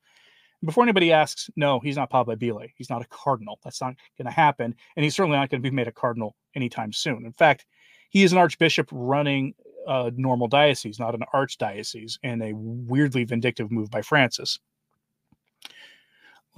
Before 0.64 0.82
anybody 0.82 1.12
asks, 1.12 1.50
no, 1.56 1.80
he's 1.80 1.96
not 1.96 2.10
papabile. 2.10 2.68
He's 2.76 2.90
not 2.90 3.02
a 3.02 3.08
cardinal. 3.08 3.58
That's 3.62 3.80
not 3.80 3.94
going 4.18 4.26
to 4.26 4.32
happen. 4.32 4.74
And 4.96 5.04
he's 5.04 5.14
certainly 5.14 5.36
not 5.36 5.50
going 5.50 5.62
to 5.62 5.70
be 5.70 5.74
made 5.74 5.88
a 5.88 5.92
cardinal 5.92 6.34
anytime 6.54 6.92
soon. 6.92 7.26
In 7.26 7.32
fact, 7.32 7.66
he 8.10 8.24
is 8.24 8.32
an 8.32 8.38
archbishop 8.38 8.88
running 8.90 9.54
a 9.86 10.10
normal 10.16 10.48
diocese, 10.48 10.98
not 10.98 11.14
an 11.14 11.22
archdiocese, 11.34 12.18
and 12.22 12.42
a 12.42 12.52
weirdly 12.54 13.24
vindictive 13.24 13.70
move 13.70 13.90
by 13.90 14.02
Francis. 14.02 14.58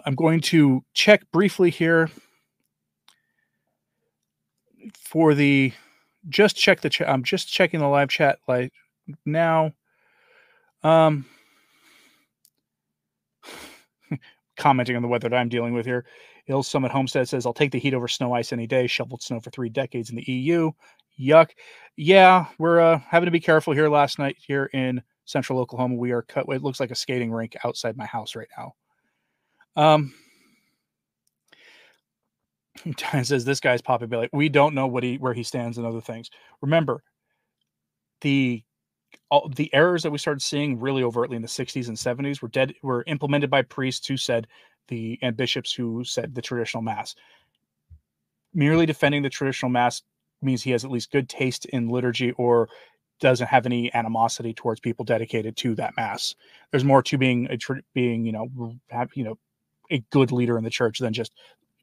I'm 0.05 0.15
going 0.15 0.41
to 0.43 0.85
check 0.95 1.31
briefly 1.33 1.71
here 1.71 2.09
for 4.99 5.35
the 5.35 5.73
just 6.29 6.57
check 6.57 6.81
the 6.81 6.91
chat. 6.91 7.09
I'm 7.09 7.25
just 7.25 7.53
checking 7.53 7.81
the 7.81 7.89
live 7.89 8.09
chat 8.09 8.39
like 8.47 8.73
now. 9.27 9.73
Um, 10.83 11.27
commenting 14.59 14.97
on 14.97 15.03
the 15.03 15.09
weather 15.09 15.29
that 15.29 15.37
I'm 15.37 15.49
dealing 15.49 15.73
with 15.73 15.87
here. 15.87 16.05
Hill 16.45 16.63
Summit 16.63 16.91
Homestead 16.91 17.29
says, 17.29 17.47
I'll 17.47 17.55
take 17.55 17.73
the 17.73 17.79
heat 17.79 17.95
over 17.95 18.09
snow 18.09 18.35
ice 18.35 18.53
any 18.53 18.67
day. 18.67 18.87
Shoveled 18.87 19.23
snow 19.23 19.41
for 19.41 19.51
three 19.51 19.69
decades 19.71 20.11
in 20.11 20.17
the 20.17 20.31
EU. 20.31 20.71
Yuck. 21.19 21.51
Yeah, 21.97 22.47
we're 22.59 22.81
uh, 22.81 23.01
having 23.09 23.27
to 23.27 23.33
be 23.33 23.41
careful 23.41 23.73
here 23.73 23.89
last 23.89 24.19
night 24.19 24.37
here 24.39 24.67
in 24.73 25.03
central 25.25 25.59
Oklahoma. 25.59 25.95
We 25.95 26.13
are 26.13 26.23
cut. 26.23 26.47
It 26.49 26.63
looks 26.63 26.81
like 26.81 26.91
a 26.91 26.97
skating 26.97 27.33
rink 27.33 27.57
outside 27.65 27.97
my 27.97 28.07
house 28.07 28.37
right 28.37 28.49
now. 28.57 28.75
Um, 29.77 30.15
Diane 32.97 33.25
says 33.25 33.45
this 33.45 33.61
guy's 33.61 33.83
Billy. 33.83 34.29
We 34.33 34.49
don't 34.49 34.75
know 34.75 34.87
what 34.87 35.03
he 35.03 35.17
where 35.19 35.35
he 35.35 35.43
stands 35.43 35.79
and 35.79 35.87
other 35.87 36.01
things. 36.01 36.31
Remember, 36.61 37.03
the 38.21 38.63
all 39.31 39.49
the 39.55 39.73
errors 39.75 40.03
that 40.03 40.11
we 40.11 40.19
started 40.19 40.41
seeing 40.41 40.79
really 40.81 41.03
overtly 41.03 41.37
in 41.37 41.43
the 41.43 41.49
60s 41.49 41.89
and 41.89 41.97
70s 41.97 42.41
were 42.41 42.49
dead 42.49 42.75
were 42.83 43.05
implemented 43.07 43.51
by 43.51 43.63
priests 43.63 44.07
who 44.07 44.17
said 44.17 44.47
the 44.89 45.19
and 45.23 45.37
bishops 45.37 45.73
who 45.73 46.03
said 46.05 46.35
the 46.35 46.43
traditional 46.43 46.83
mass. 46.83 47.15
Merely 48.55 48.87
defending 48.87 49.23
the 49.23 49.29
traditional 49.29 49.71
mass 49.71 50.03
means 50.41 50.63
he 50.63 50.71
has 50.71 50.85
at 50.85 50.91
least 50.91 51.13
good 51.13 51.29
taste 51.29 51.67
in 51.67 51.89
liturgy 51.89 52.33
or 52.33 52.69
doesn't 53.21 53.49
have 53.49 53.67
any 53.67 53.93
animosity 53.95 54.55
towards 54.55 54.81
people 54.81 55.05
dedicated 55.05 55.57
to 55.57 55.75
that 55.75 55.97
mass. 55.97 56.35
There's 56.71 56.85
more 56.85 57.03
to 57.03 57.19
being 57.19 57.49
a 57.51 57.59
being 57.93 58.25
you 58.25 58.33
know 58.33 58.79
have 58.91 59.11
you 59.15 59.25
know 59.25 59.39
a 59.91 59.99
good 60.11 60.33
leader 60.33 60.57
in 60.57 60.65
the 60.65 60.71
church 60.71 60.99
than 60.99 61.13
just 61.13 61.33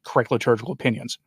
correct 0.04 0.30
liturgical 0.30 0.72
opinions. 0.72 1.18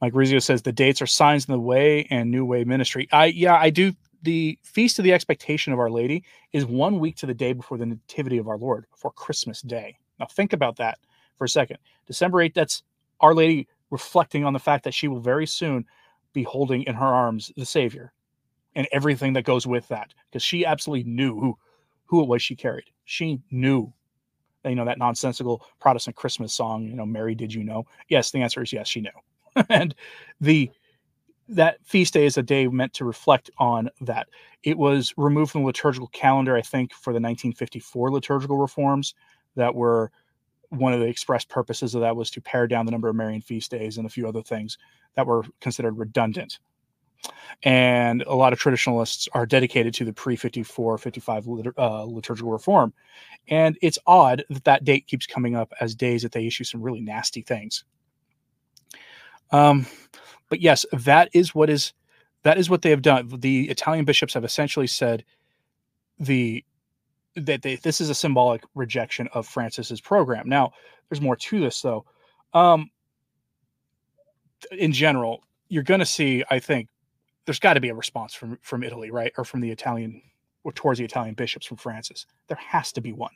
Mike 0.00 0.14
Rizio 0.14 0.38
says 0.38 0.62
the 0.62 0.72
dates 0.72 1.02
are 1.02 1.06
signs 1.06 1.46
in 1.46 1.52
the 1.52 1.60
way 1.60 2.06
and 2.10 2.30
new 2.30 2.44
way 2.44 2.64
ministry. 2.64 3.08
I 3.12 3.26
yeah, 3.26 3.56
I 3.56 3.70
do 3.70 3.92
the 4.22 4.58
feast 4.62 4.98
of 4.98 5.04
the 5.04 5.12
expectation 5.12 5.72
of 5.72 5.78
Our 5.78 5.90
Lady 5.90 6.24
is 6.52 6.66
one 6.66 6.98
week 6.98 7.16
to 7.16 7.26
the 7.26 7.34
day 7.34 7.52
before 7.52 7.78
the 7.78 7.86
nativity 7.86 8.38
of 8.38 8.48
our 8.48 8.58
Lord, 8.58 8.86
before 8.90 9.12
Christmas 9.12 9.62
Day. 9.62 9.96
Now 10.18 10.26
think 10.26 10.52
about 10.52 10.76
that 10.76 10.98
for 11.36 11.44
a 11.44 11.48
second. 11.48 11.78
December 12.06 12.38
8th, 12.38 12.54
that's 12.54 12.82
Our 13.20 13.34
Lady 13.34 13.68
reflecting 13.90 14.44
on 14.44 14.52
the 14.52 14.58
fact 14.58 14.84
that 14.84 14.94
she 14.94 15.08
will 15.08 15.20
very 15.20 15.46
soon 15.46 15.84
be 16.32 16.42
holding 16.42 16.82
in 16.82 16.94
her 16.94 17.06
arms 17.06 17.50
the 17.56 17.64
Savior 17.64 18.12
and 18.74 18.86
everything 18.92 19.32
that 19.32 19.44
goes 19.44 19.66
with 19.66 19.86
that. 19.88 20.12
Because 20.30 20.42
she 20.42 20.66
absolutely 20.66 21.10
knew 21.10 21.38
who 21.38 21.58
who 22.06 22.22
it 22.22 22.28
was 22.28 22.42
she 22.42 22.56
carried. 22.56 22.90
She 23.04 23.40
knew 23.50 23.92
you 24.64 24.74
know 24.74 24.84
that 24.84 24.98
nonsensical 24.98 25.64
Protestant 25.80 26.16
Christmas 26.16 26.52
song, 26.52 26.84
you 26.84 26.94
know, 26.94 27.06
Mary, 27.06 27.34
did 27.34 27.52
you 27.52 27.64
know? 27.64 27.86
Yes, 28.08 28.30
the 28.30 28.42
answer 28.42 28.62
is 28.62 28.72
yes, 28.72 28.88
she 28.88 29.00
knew. 29.00 29.10
and 29.68 29.94
the 30.40 30.70
that 31.48 31.78
feast 31.84 32.12
day 32.12 32.26
is 32.26 32.36
a 32.36 32.42
day 32.42 32.68
meant 32.68 32.92
to 32.94 33.04
reflect 33.04 33.50
on 33.58 33.88
that. 34.02 34.28
It 34.64 34.76
was 34.76 35.14
removed 35.16 35.52
from 35.52 35.62
the 35.62 35.66
liturgical 35.66 36.08
calendar, 36.08 36.54
I 36.56 36.60
think, 36.60 36.92
for 36.92 37.12
the 37.12 37.20
1954 37.20 38.10
liturgical 38.10 38.58
reforms 38.58 39.14
that 39.56 39.74
were 39.74 40.12
one 40.70 40.92
of 40.92 41.00
the 41.00 41.06
express 41.06 41.44
purposes 41.44 41.94
of 41.94 42.02
that 42.02 42.16
was 42.16 42.30
to 42.30 42.40
pare 42.40 42.66
down 42.66 42.84
the 42.84 42.92
number 42.92 43.08
of 43.08 43.16
Marian 43.16 43.40
feast 43.40 43.70
days 43.70 43.96
and 43.96 44.06
a 44.06 44.10
few 44.10 44.28
other 44.28 44.42
things 44.42 44.76
that 45.14 45.26
were 45.26 45.44
considered 45.60 45.96
redundant. 45.96 46.58
And 47.62 48.22
a 48.22 48.34
lot 48.34 48.52
of 48.52 48.58
traditionalists 48.60 49.28
are 49.32 49.46
dedicated 49.46 49.92
to 49.94 50.04
the 50.04 50.12
pre 50.12 50.36
54 50.36 50.98
55 50.98 51.48
uh, 51.76 52.04
liturgical 52.04 52.52
reform. 52.52 52.92
And 53.48 53.76
it's 53.82 53.98
odd 54.06 54.44
that 54.50 54.64
that 54.64 54.84
date 54.84 55.06
keeps 55.06 55.26
coming 55.26 55.56
up 55.56 55.72
as 55.80 55.94
days 55.94 56.22
that 56.22 56.32
they 56.32 56.46
issue 56.46 56.64
some 56.64 56.82
really 56.82 57.00
nasty 57.00 57.42
things. 57.42 57.84
Um, 59.50 59.86
but 60.48 60.60
yes, 60.60 60.84
that 60.92 61.28
is 61.32 61.54
what 61.54 61.70
is 61.70 61.92
that 62.42 62.58
is 62.58 62.70
what 62.70 62.82
they 62.82 62.90
have 62.90 63.02
done. 63.02 63.28
The 63.38 63.68
Italian 63.68 64.04
bishops 64.04 64.34
have 64.34 64.44
essentially 64.44 64.86
said 64.86 65.24
the 66.18 66.64
that 67.36 67.62
they, 67.62 67.76
this 67.76 68.00
is 68.00 68.10
a 68.10 68.14
symbolic 68.14 68.62
rejection 68.74 69.28
of 69.32 69.46
Francis's 69.46 70.00
program. 70.00 70.48
Now, 70.48 70.72
there's 71.08 71.20
more 71.20 71.36
to 71.36 71.60
this 71.60 71.80
though. 71.80 72.04
Um, 72.52 72.90
in 74.72 74.92
general, 74.92 75.44
you're 75.68 75.82
going 75.82 76.00
to 76.00 76.06
see, 76.06 76.42
I 76.50 76.58
think, 76.58 76.88
there's 77.44 77.60
got 77.60 77.74
to 77.74 77.80
be 77.80 77.88
a 77.88 77.94
response 77.94 78.34
from 78.34 78.58
from 78.62 78.82
Italy, 78.82 79.10
right, 79.10 79.32
or 79.38 79.44
from 79.44 79.60
the 79.60 79.70
Italian 79.70 80.20
or 80.64 80.72
towards 80.72 80.98
the 80.98 81.04
Italian 81.04 81.34
bishops 81.34 81.66
from 81.66 81.76
Francis. 81.76 82.26
There 82.48 82.58
has 82.58 82.92
to 82.92 83.00
be 83.00 83.12
one. 83.12 83.32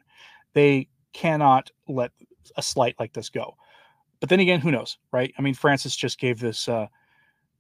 They 0.52 0.88
cannot 1.12 1.70
let 1.88 2.10
a 2.56 2.62
slight 2.62 2.94
like 2.98 3.12
this 3.12 3.30
go. 3.30 3.56
But 4.22 4.28
then 4.28 4.38
again, 4.38 4.60
who 4.60 4.70
knows, 4.70 4.98
right? 5.10 5.34
I 5.36 5.42
mean, 5.42 5.52
Francis 5.52 5.96
just 5.96 6.20
gave 6.20 6.38
this 6.38 6.68
uh, 6.68 6.86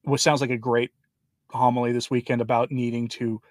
what 0.04 0.20
sounds 0.20 0.40
like 0.40 0.50
a 0.50 0.56
great 0.56 0.92
homily 1.50 1.90
this 1.90 2.08
weekend 2.08 2.40
about 2.40 2.70
needing 2.70 3.08
to 3.08 3.42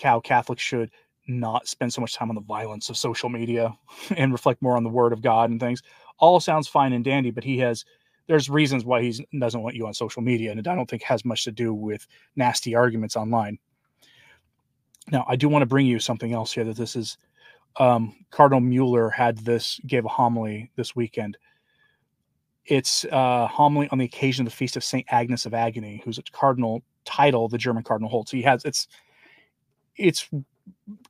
how 0.00 0.20
Catholics 0.20 0.62
should 0.62 0.92
not 1.26 1.66
spend 1.66 1.92
so 1.92 2.00
much 2.00 2.14
time 2.14 2.28
on 2.28 2.36
the 2.36 2.40
violence 2.40 2.88
of 2.88 2.96
social 2.96 3.28
media 3.28 3.74
and 4.16 4.30
reflect 4.30 4.62
more 4.62 4.76
on 4.76 4.84
the 4.84 4.90
word 4.90 5.12
of 5.12 5.22
God 5.22 5.50
and 5.50 5.58
things. 5.58 5.82
All 6.20 6.38
sounds 6.38 6.68
fine 6.68 6.92
and 6.92 7.04
dandy, 7.04 7.32
but 7.32 7.42
he 7.42 7.58
has 7.58 7.84
there's 8.28 8.48
reasons 8.48 8.84
why 8.84 9.02
he 9.02 9.26
doesn't 9.36 9.60
want 9.60 9.74
you 9.74 9.88
on 9.88 9.92
social 9.92 10.22
media, 10.22 10.52
and 10.52 10.68
I 10.68 10.76
don't 10.76 10.88
think 10.88 11.02
has 11.02 11.24
much 11.24 11.42
to 11.42 11.50
do 11.50 11.74
with 11.74 12.06
nasty 12.36 12.76
arguments 12.76 13.16
online. 13.16 13.58
Now, 15.10 15.24
I 15.28 15.34
do 15.34 15.48
want 15.48 15.62
to 15.62 15.66
bring 15.66 15.86
you 15.86 15.98
something 15.98 16.32
else 16.32 16.52
here 16.52 16.62
that 16.62 16.76
this 16.76 16.94
is 16.94 17.18
um, 17.80 18.14
Cardinal 18.30 18.60
Mueller 18.60 19.10
had 19.10 19.38
this 19.38 19.80
gave 19.84 20.04
a 20.04 20.08
homily 20.08 20.70
this 20.76 20.94
weekend 20.94 21.36
it's 22.66 23.04
uh, 23.06 23.46
homily 23.46 23.88
on 23.90 23.98
the 23.98 24.04
occasion 24.04 24.46
of 24.46 24.52
the 24.52 24.56
feast 24.56 24.76
of 24.76 24.84
Saint 24.84 25.06
Agnes 25.10 25.46
of 25.46 25.54
Agony, 25.54 26.02
who's 26.04 26.18
a 26.18 26.22
cardinal 26.32 26.82
title 27.04 27.48
the 27.48 27.58
German 27.58 27.82
cardinal 27.82 28.10
holds. 28.10 28.30
So 28.30 28.36
he 28.36 28.42
has 28.44 28.64
it's 28.64 28.86
it's 29.96 30.28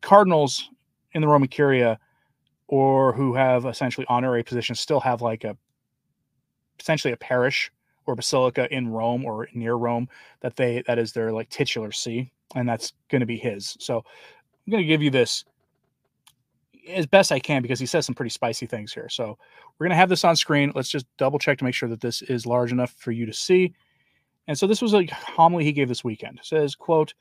cardinals 0.01 0.71
in 1.13 1.21
the 1.21 1.29
Roman 1.29 1.49
Curia 1.49 1.99
or 2.69 3.13
who 3.13 3.35
have 3.35 3.67
essentially 3.67 4.07
honorary 4.09 4.43
positions 4.43 4.81
still 4.81 5.01
have 5.01 5.21
like 5.21 5.45
a 5.45 5.57
essentially 6.81 7.13
a 7.13 7.17
parish 7.17 7.71
or 8.07 8.17
basilica 8.17 8.73
in 8.75 8.89
Rome 8.89 9.25
or 9.25 9.49
near 9.55 9.75
Rome 9.75 10.09
that 10.41 10.57
they 10.57 10.83
that 10.87 10.99
is 10.99 11.13
their 11.13 11.33
like 11.33 11.49
titular 11.51 11.93
see, 11.93 12.33
and 12.55 12.69
that's 12.69 12.95
going 13.09 13.21
to 13.21 13.27
be 13.27 13.37
his. 13.37 13.77
So 13.79 13.99
I'm 13.99 14.71
going 14.71 14.83
to 14.83 14.89
give 14.89 15.03
you 15.03 15.11
this 15.11 15.45
as 16.89 17.07
best 17.07 17.33
I 17.33 17.39
can 17.39 17.63
because 17.63 17.81
he 17.81 17.87
says 17.87 18.07
some 18.07 18.15
pretty 18.15 18.31
spicy 18.31 18.67
things 18.67 18.93
here. 18.93 19.09
So 19.09 19.39
we're 19.79 19.85
going 19.85 19.91
to 19.91 19.97
have 19.97 20.09
this 20.09 20.25
on 20.25 20.37
screen. 20.37 20.73
Let's 20.75 20.91
just 20.91 21.07
double 21.17 21.39
check 21.39 21.59
to 21.59 21.65
make 21.65 21.75
sure 21.75 21.89
that 21.89 22.01
this 22.01 22.23
is 22.23 22.47
large 22.47 22.73
enough 22.73 22.95
for 22.99 23.13
you 23.13 23.27
to 23.27 23.33
see. 23.33 23.75
And 24.49 24.59
so 24.59 24.67
this 24.67 24.83
was 24.83 24.95
a 24.95 25.07
homily 25.07 25.65
he 25.65 25.73
gave 25.73 25.89
this 25.89 26.05
weekend. 26.05 26.39
It 26.39 26.47
says, 26.47 26.75
quote, 26.75 27.15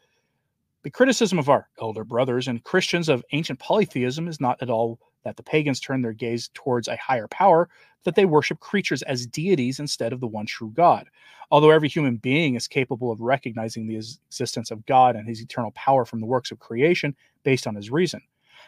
the 0.84 0.90
criticism 0.90 1.38
of 1.38 1.50
our 1.50 1.70
elder 1.80 2.04
brothers 2.04 2.48
and 2.48 2.64
Christians 2.64 3.08
of 3.08 3.24
ancient 3.34 3.60
polytheism 3.60 4.28
is 4.28 4.42
not 4.42 4.62
at 4.62 4.70
all 4.72 5.00
that 5.24 5.38
the 5.38 5.44
pagans 5.44 5.80
turn 5.80 6.02
their 6.02 6.14
gaze 6.14 6.50
towards 6.56 6.88
a 6.88 6.98
higher 6.98 7.28
power, 7.28 7.70
that 8.04 8.16
they 8.16 8.26
worship 8.26 8.60
creatures 8.60 9.04
as 9.04 9.28
deities 9.28 9.80
instead 9.80 10.12
of 10.12 10.20
the 10.20 10.28
one 10.28 10.48
true 10.48 10.72
God. 10.74 11.08
Although 11.52 11.70
every 11.70 11.90
human 11.90 12.16
being 12.16 12.56
is 12.56 12.68
capable 12.68 13.12
of 13.12 13.22
recognizing 13.22 13.86
the 13.86 13.98
existence 13.98 14.72
of 14.72 14.84
God 14.88 15.16
and 15.16 15.28
his 15.28 15.42
eternal 15.42 15.72
power 15.72 16.06
from 16.06 16.20
the 16.20 16.26
works 16.26 16.50
of 16.50 16.58
creation 16.58 17.16
based 17.44 17.68
on 17.68 17.76
his 17.76 17.92
reason. 17.92 18.22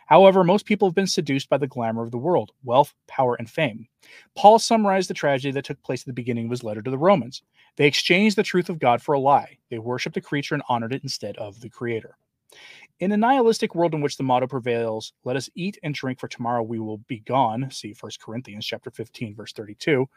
However, 0.07 0.43
most 0.43 0.65
people 0.65 0.88
have 0.88 0.95
been 0.95 1.07
seduced 1.07 1.50
by 1.50 1.57
the 1.57 1.67
glamour 1.67 2.03
of 2.03 2.12
the 2.12 2.17
world, 2.17 2.51
wealth, 2.63 2.93
power, 3.07 3.36
and 3.36 3.50
fame. 3.50 3.88
Paul 4.36 4.60
summarized 4.60 5.10
the 5.10 5.13
tragedy 5.13 5.51
that 5.51 5.65
took 5.65 5.81
place 5.81 6.01
at 6.01 6.07
the 6.07 6.13
beginning 6.13 6.45
of 6.45 6.51
his 6.51 6.63
letter 6.63 6.81
to 6.81 6.91
the 6.91 6.98
Romans. 6.98 7.41
They 7.77 7.88
exchanged 7.88 8.36
the 8.36 8.43
truth 8.43 8.69
of 8.69 8.79
God 8.79 9.01
for 9.01 9.13
a 9.13 9.19
lie. 9.19 9.57
They 9.69 9.79
worshiped 9.79 10.15
the 10.15 10.22
creature 10.22 10.55
and 10.55 10.63
honored 10.69 10.93
it 10.93 11.03
instead 11.03 11.38
of 11.38 11.60
the 11.62 11.69
creator. 11.69 12.17
In 13.00 13.12
a 13.12 13.18
nihilistic 13.18 13.74
world 13.74 13.96
in 13.96 14.02
which 14.02 14.18
the 14.18 14.24
motto 14.24 14.46
prevails, 14.46 15.14
let 15.24 15.36
us 15.36 15.50
eat 15.56 15.80
and 15.82 15.96
drink 15.96 16.20
for 16.20 16.28
tomorrow 16.28 16.62
we 16.62 16.80
will 16.80 17.00
be 17.00 17.20
gone, 17.22 17.70
see 17.72 17.96
1 18.00 18.12
Corinthians 18.22 18.66
chapter 18.66 18.92
15 18.92 19.36
verse 19.36 19.52
32, 19.52 20.08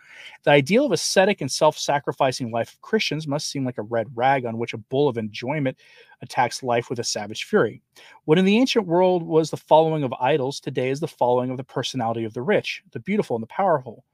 the 0.45 0.51
ideal 0.51 0.85
of 0.85 0.93
ascetic 0.93 1.41
and 1.41 1.51
self-sacrificing 1.51 2.51
life 2.51 2.75
of 2.75 2.81
Christians 2.83 3.27
must 3.27 3.49
seem 3.49 3.65
like 3.65 3.79
a 3.79 3.83
red 3.83 4.09
rag 4.15 4.45
on 4.45 4.59
which 4.59 4.75
a 4.75 4.79
bull 4.79 5.09
of 5.09 5.17
enjoyment 5.17 5.79
attacks 6.21 6.63
life 6.63 6.91
with 6.91 6.99
a 6.99 7.05
savage 7.05 7.45
fury. 7.45 7.81
What 8.27 8.39
in 8.39 8.45
the 8.45 8.59
ancient 8.59 8.87
world 8.87 9.23
was 9.23 9.51
the 9.51 9.57
following 9.57 10.05
of 10.05 10.13
idols, 10.21 10.61
today 10.61 10.91
is 10.91 11.01
the 11.01 11.09
following 11.09 11.51
of 11.51 11.57
the 11.57 11.65
personality 11.65 12.25
of 12.25 12.35
the 12.35 12.43
rich, 12.43 12.83
the 12.93 13.01
beautiful 13.01 13.37
and 13.37 13.43
the 13.43 13.49
powerful. 13.49 14.05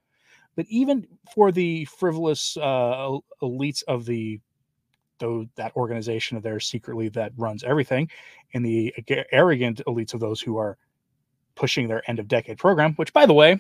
But 0.54 0.66
even 0.69 1.07
for 1.35 1.50
the 1.50 1.85
frivolous 1.87 2.57
uh, 2.57 3.19
elites 3.42 3.83
of 3.88 4.04
the 4.04 4.38
though 5.22 5.46
that 5.54 5.74
organization 5.76 6.36
of 6.36 6.42
theirs 6.42 6.66
secretly 6.66 7.08
that 7.10 7.32
runs 7.36 7.64
everything, 7.64 8.10
and 8.52 8.66
the 8.66 8.92
arrogant 9.32 9.80
elites 9.86 10.12
of 10.12 10.20
those 10.20 10.40
who 10.40 10.58
are 10.58 10.76
pushing 11.54 11.88
their 11.88 12.02
end 12.10 12.18
of 12.18 12.28
decade 12.28 12.58
program, 12.58 12.94
which 12.94 13.12
by 13.12 13.24
the 13.24 13.32
way, 13.32 13.58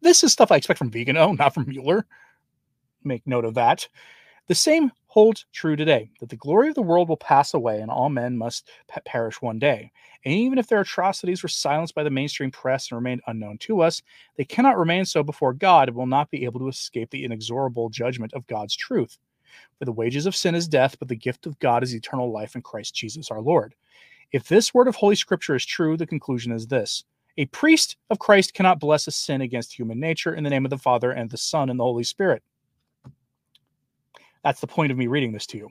this 0.00 0.24
is 0.24 0.32
stuff 0.32 0.50
I 0.50 0.56
expect 0.56 0.78
from 0.78 0.90
Vigano, 0.90 1.32
not 1.32 1.52
from 1.52 1.68
Mueller. 1.68 2.06
Make 3.04 3.26
note 3.26 3.44
of 3.44 3.54
that. 3.54 3.86
The 4.46 4.54
same 4.54 4.90
holds 5.06 5.46
true 5.52 5.76
today 5.76 6.10
that 6.20 6.28
the 6.28 6.36
glory 6.36 6.68
of 6.68 6.74
the 6.74 6.82
world 6.82 7.08
will 7.08 7.16
pass 7.16 7.54
away 7.54 7.80
and 7.80 7.90
all 7.90 8.08
men 8.08 8.36
must 8.36 8.68
perish 9.04 9.42
one 9.42 9.58
day. 9.58 9.90
And 10.24 10.34
even 10.34 10.58
if 10.58 10.68
their 10.68 10.80
atrocities 10.80 11.42
were 11.42 11.48
silenced 11.48 11.94
by 11.94 12.02
the 12.02 12.10
mainstream 12.10 12.50
press 12.50 12.90
and 12.90 12.96
remained 12.96 13.22
unknown 13.26 13.58
to 13.58 13.80
us, 13.80 14.02
they 14.36 14.44
cannot 14.44 14.78
remain 14.78 15.04
so 15.04 15.22
before 15.22 15.52
God 15.54 15.88
and 15.88 15.96
will 15.96 16.06
not 16.06 16.30
be 16.30 16.44
able 16.44 16.60
to 16.60 16.68
escape 16.68 17.10
the 17.10 17.24
inexorable 17.24 17.90
judgment 17.90 18.32
of 18.34 18.46
God's 18.46 18.76
truth. 18.76 19.18
For 19.78 19.84
the 19.84 19.92
wages 19.92 20.26
of 20.26 20.36
sin 20.36 20.54
is 20.54 20.68
death, 20.68 20.98
but 20.98 21.08
the 21.08 21.16
gift 21.16 21.46
of 21.46 21.58
God 21.58 21.82
is 21.82 21.94
eternal 21.94 22.30
life 22.30 22.54
in 22.54 22.62
Christ 22.62 22.94
Jesus 22.94 23.30
our 23.30 23.40
Lord. 23.40 23.74
If 24.32 24.48
this 24.48 24.72
word 24.72 24.88
of 24.88 24.96
Holy 24.96 25.16
Scripture 25.16 25.56
is 25.56 25.64
true, 25.64 25.96
the 25.96 26.06
conclusion 26.06 26.52
is 26.52 26.66
this 26.66 27.04
A 27.38 27.46
priest 27.46 27.96
of 28.10 28.18
Christ 28.18 28.54
cannot 28.54 28.80
bless 28.80 29.06
a 29.06 29.10
sin 29.10 29.40
against 29.40 29.72
human 29.72 29.98
nature 29.98 30.34
in 30.34 30.44
the 30.44 30.50
name 30.50 30.64
of 30.64 30.70
the 30.70 30.78
Father 30.78 31.10
and 31.10 31.30
the 31.30 31.36
Son 31.36 31.70
and 31.70 31.80
the 31.80 31.84
Holy 31.84 32.04
Spirit. 32.04 32.42
That's 34.44 34.60
the 34.60 34.66
point 34.66 34.92
of 34.92 34.98
me 34.98 35.06
reading 35.06 35.32
this 35.32 35.46
to 35.48 35.58
you. 35.58 35.68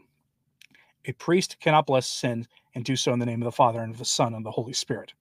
A 1.05 1.13
priest 1.13 1.57
cannot 1.59 1.87
bless 1.87 2.05
sin 2.05 2.47
and 2.75 2.83
do 2.83 2.95
so 2.95 3.13
in 3.13 3.19
the 3.19 3.25
name 3.25 3.41
of 3.41 3.45
the 3.45 3.51
Father 3.51 3.79
and 3.79 3.91
of 3.91 3.97
the 3.97 4.05
Son 4.05 4.33
and 4.33 4.45
the 4.45 4.51
Holy 4.51 4.73
Spirit. 4.73 5.13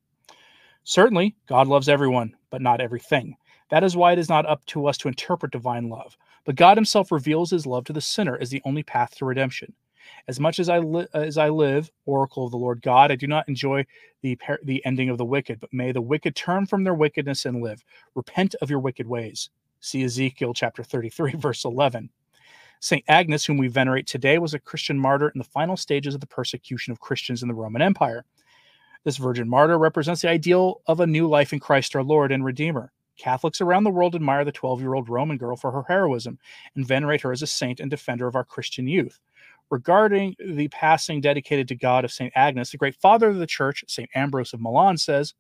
Certainly, 0.85 1.37
God 1.47 1.69
loves 1.69 1.88
everyone, 1.88 2.35
but 2.50 2.62
not 2.62 2.81
everything. 2.81 3.37
That 3.71 3.85
is 3.85 3.97
why 3.97 4.12
it 4.12 4.19
is 4.19 4.29
not 4.29 4.47
up 4.47 4.65
to 4.67 4.87
us 4.87 4.97
to 4.99 5.09
interpret 5.09 5.53
divine 5.53 5.88
love. 5.88 6.17
But 6.49 6.57
God 6.57 6.78
Himself 6.78 7.12
reveals 7.12 7.50
His 7.50 7.67
love 7.67 7.85
to 7.85 7.93
the 7.93 8.00
sinner 8.00 8.38
as 8.40 8.49
the 8.49 8.62
only 8.64 8.83
path 8.83 9.14
to 9.17 9.26
redemption. 9.26 9.75
As 10.28 10.40
much 10.40 10.59
as 10.59 10.71
I 10.71 10.78
li- 10.78 11.07
as 11.12 11.37
I 11.37 11.50
live, 11.50 11.90
oracle 12.07 12.47
of 12.47 12.52
the 12.52 12.57
Lord 12.57 12.81
God, 12.81 13.12
I 13.12 13.17
do 13.17 13.26
not 13.26 13.47
enjoy 13.50 13.85
the 14.23 14.35
par- 14.37 14.61
the 14.62 14.83
ending 14.87 15.11
of 15.11 15.19
the 15.19 15.26
wicked, 15.26 15.61
but 15.61 15.75
may 15.75 15.93
the 15.93 16.00
wicked 16.00 16.35
turn 16.35 16.64
from 16.64 16.85
their 16.85 16.95
wickedness 16.95 17.45
and 17.45 17.61
live. 17.61 17.85
Repent 18.14 18.55
of 18.62 18.71
your 18.71 18.78
wicked 18.78 19.07
ways. 19.07 19.50
See 19.81 20.02
Ezekiel 20.02 20.55
chapter 20.55 20.83
33, 20.83 21.33
verse 21.37 21.67
11. 21.67 22.09
St. 22.81 23.05
Agnes, 23.09 23.45
whom 23.45 23.59
we 23.59 23.69
venerate 23.69 24.07
today, 24.07 24.38
was 24.38 24.55
a 24.55 24.59
Christian 24.59 24.99
martyr 24.99 25.28
in 25.28 25.38
the 25.38 25.45
final 25.45 25.76
stages 25.76 26.14
of 26.14 26.23
the 26.23 26.26
persecution 26.26 26.93
of 26.93 27.00
Christians 27.00 27.43
in 27.43 27.49
the 27.49 27.55
Roman 27.55 27.83
Empire. 27.83 28.25
This 29.05 29.19
virgin 29.19 29.50
martyr 29.50 29.76
represents 29.76 30.23
the 30.23 30.31
ideal 30.31 30.81
of 30.87 31.00
a 31.00 31.07
new 31.07 31.28
life 31.28 31.52
in 31.52 31.61
Christ 31.61 31.95
our 31.95 32.02
Lord 32.02 32.33
and 32.33 32.43
Redeemer. 32.43 32.90
Catholics 33.18 33.60
around 33.60 33.84
the 33.84 33.90
world 33.90 34.14
admire 34.14 34.44
the 34.44 34.52
12 34.52 34.80
year 34.80 34.94
old 34.94 35.08
Roman 35.08 35.37
girl 35.37 35.56
for 35.56 35.70
her 35.70 35.84
heroism 35.87 36.38
and 36.75 36.87
venerate 36.87 37.20
her 37.20 37.32
as 37.32 37.42
a 37.42 37.46
saint 37.46 37.80
and 37.80 37.90
defender 37.90 38.26
of 38.26 38.37
our 38.37 38.44
Christian 38.44 38.87
youth. 38.87 39.20
Regarding 39.70 40.34
the 40.38 40.68
passing 40.68 41.20
dedicated 41.20 41.68
to 41.68 41.75
God 41.75 42.04
of 42.04 42.12
St. 42.12 42.32
Agnes, 42.34 42.70
the 42.70 42.78
great 42.78 42.94
father 42.94 43.28
of 43.28 43.37
the 43.37 43.46
church, 43.46 43.84
St. 43.87 44.08
Ambrose 44.14 44.54
of 44.54 44.60
Milan, 44.60 44.96
says 44.96 45.34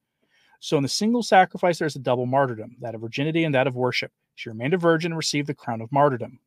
So 0.60 0.76
in 0.76 0.82
the 0.82 0.88
single 0.88 1.22
sacrifice, 1.22 1.78
there 1.78 1.86
is 1.86 1.96
a 1.96 2.00
double 2.00 2.26
martyrdom, 2.26 2.76
that 2.80 2.94
of 2.94 3.00
virginity 3.00 3.44
and 3.44 3.54
that 3.54 3.66
of 3.66 3.74
worship. 3.74 4.12
She 4.34 4.50
remained 4.50 4.74
a 4.74 4.78
virgin 4.78 5.12
and 5.12 5.16
received 5.16 5.48
the 5.48 5.54
crown 5.54 5.80
of 5.80 5.90
martyrdom. 5.90 6.40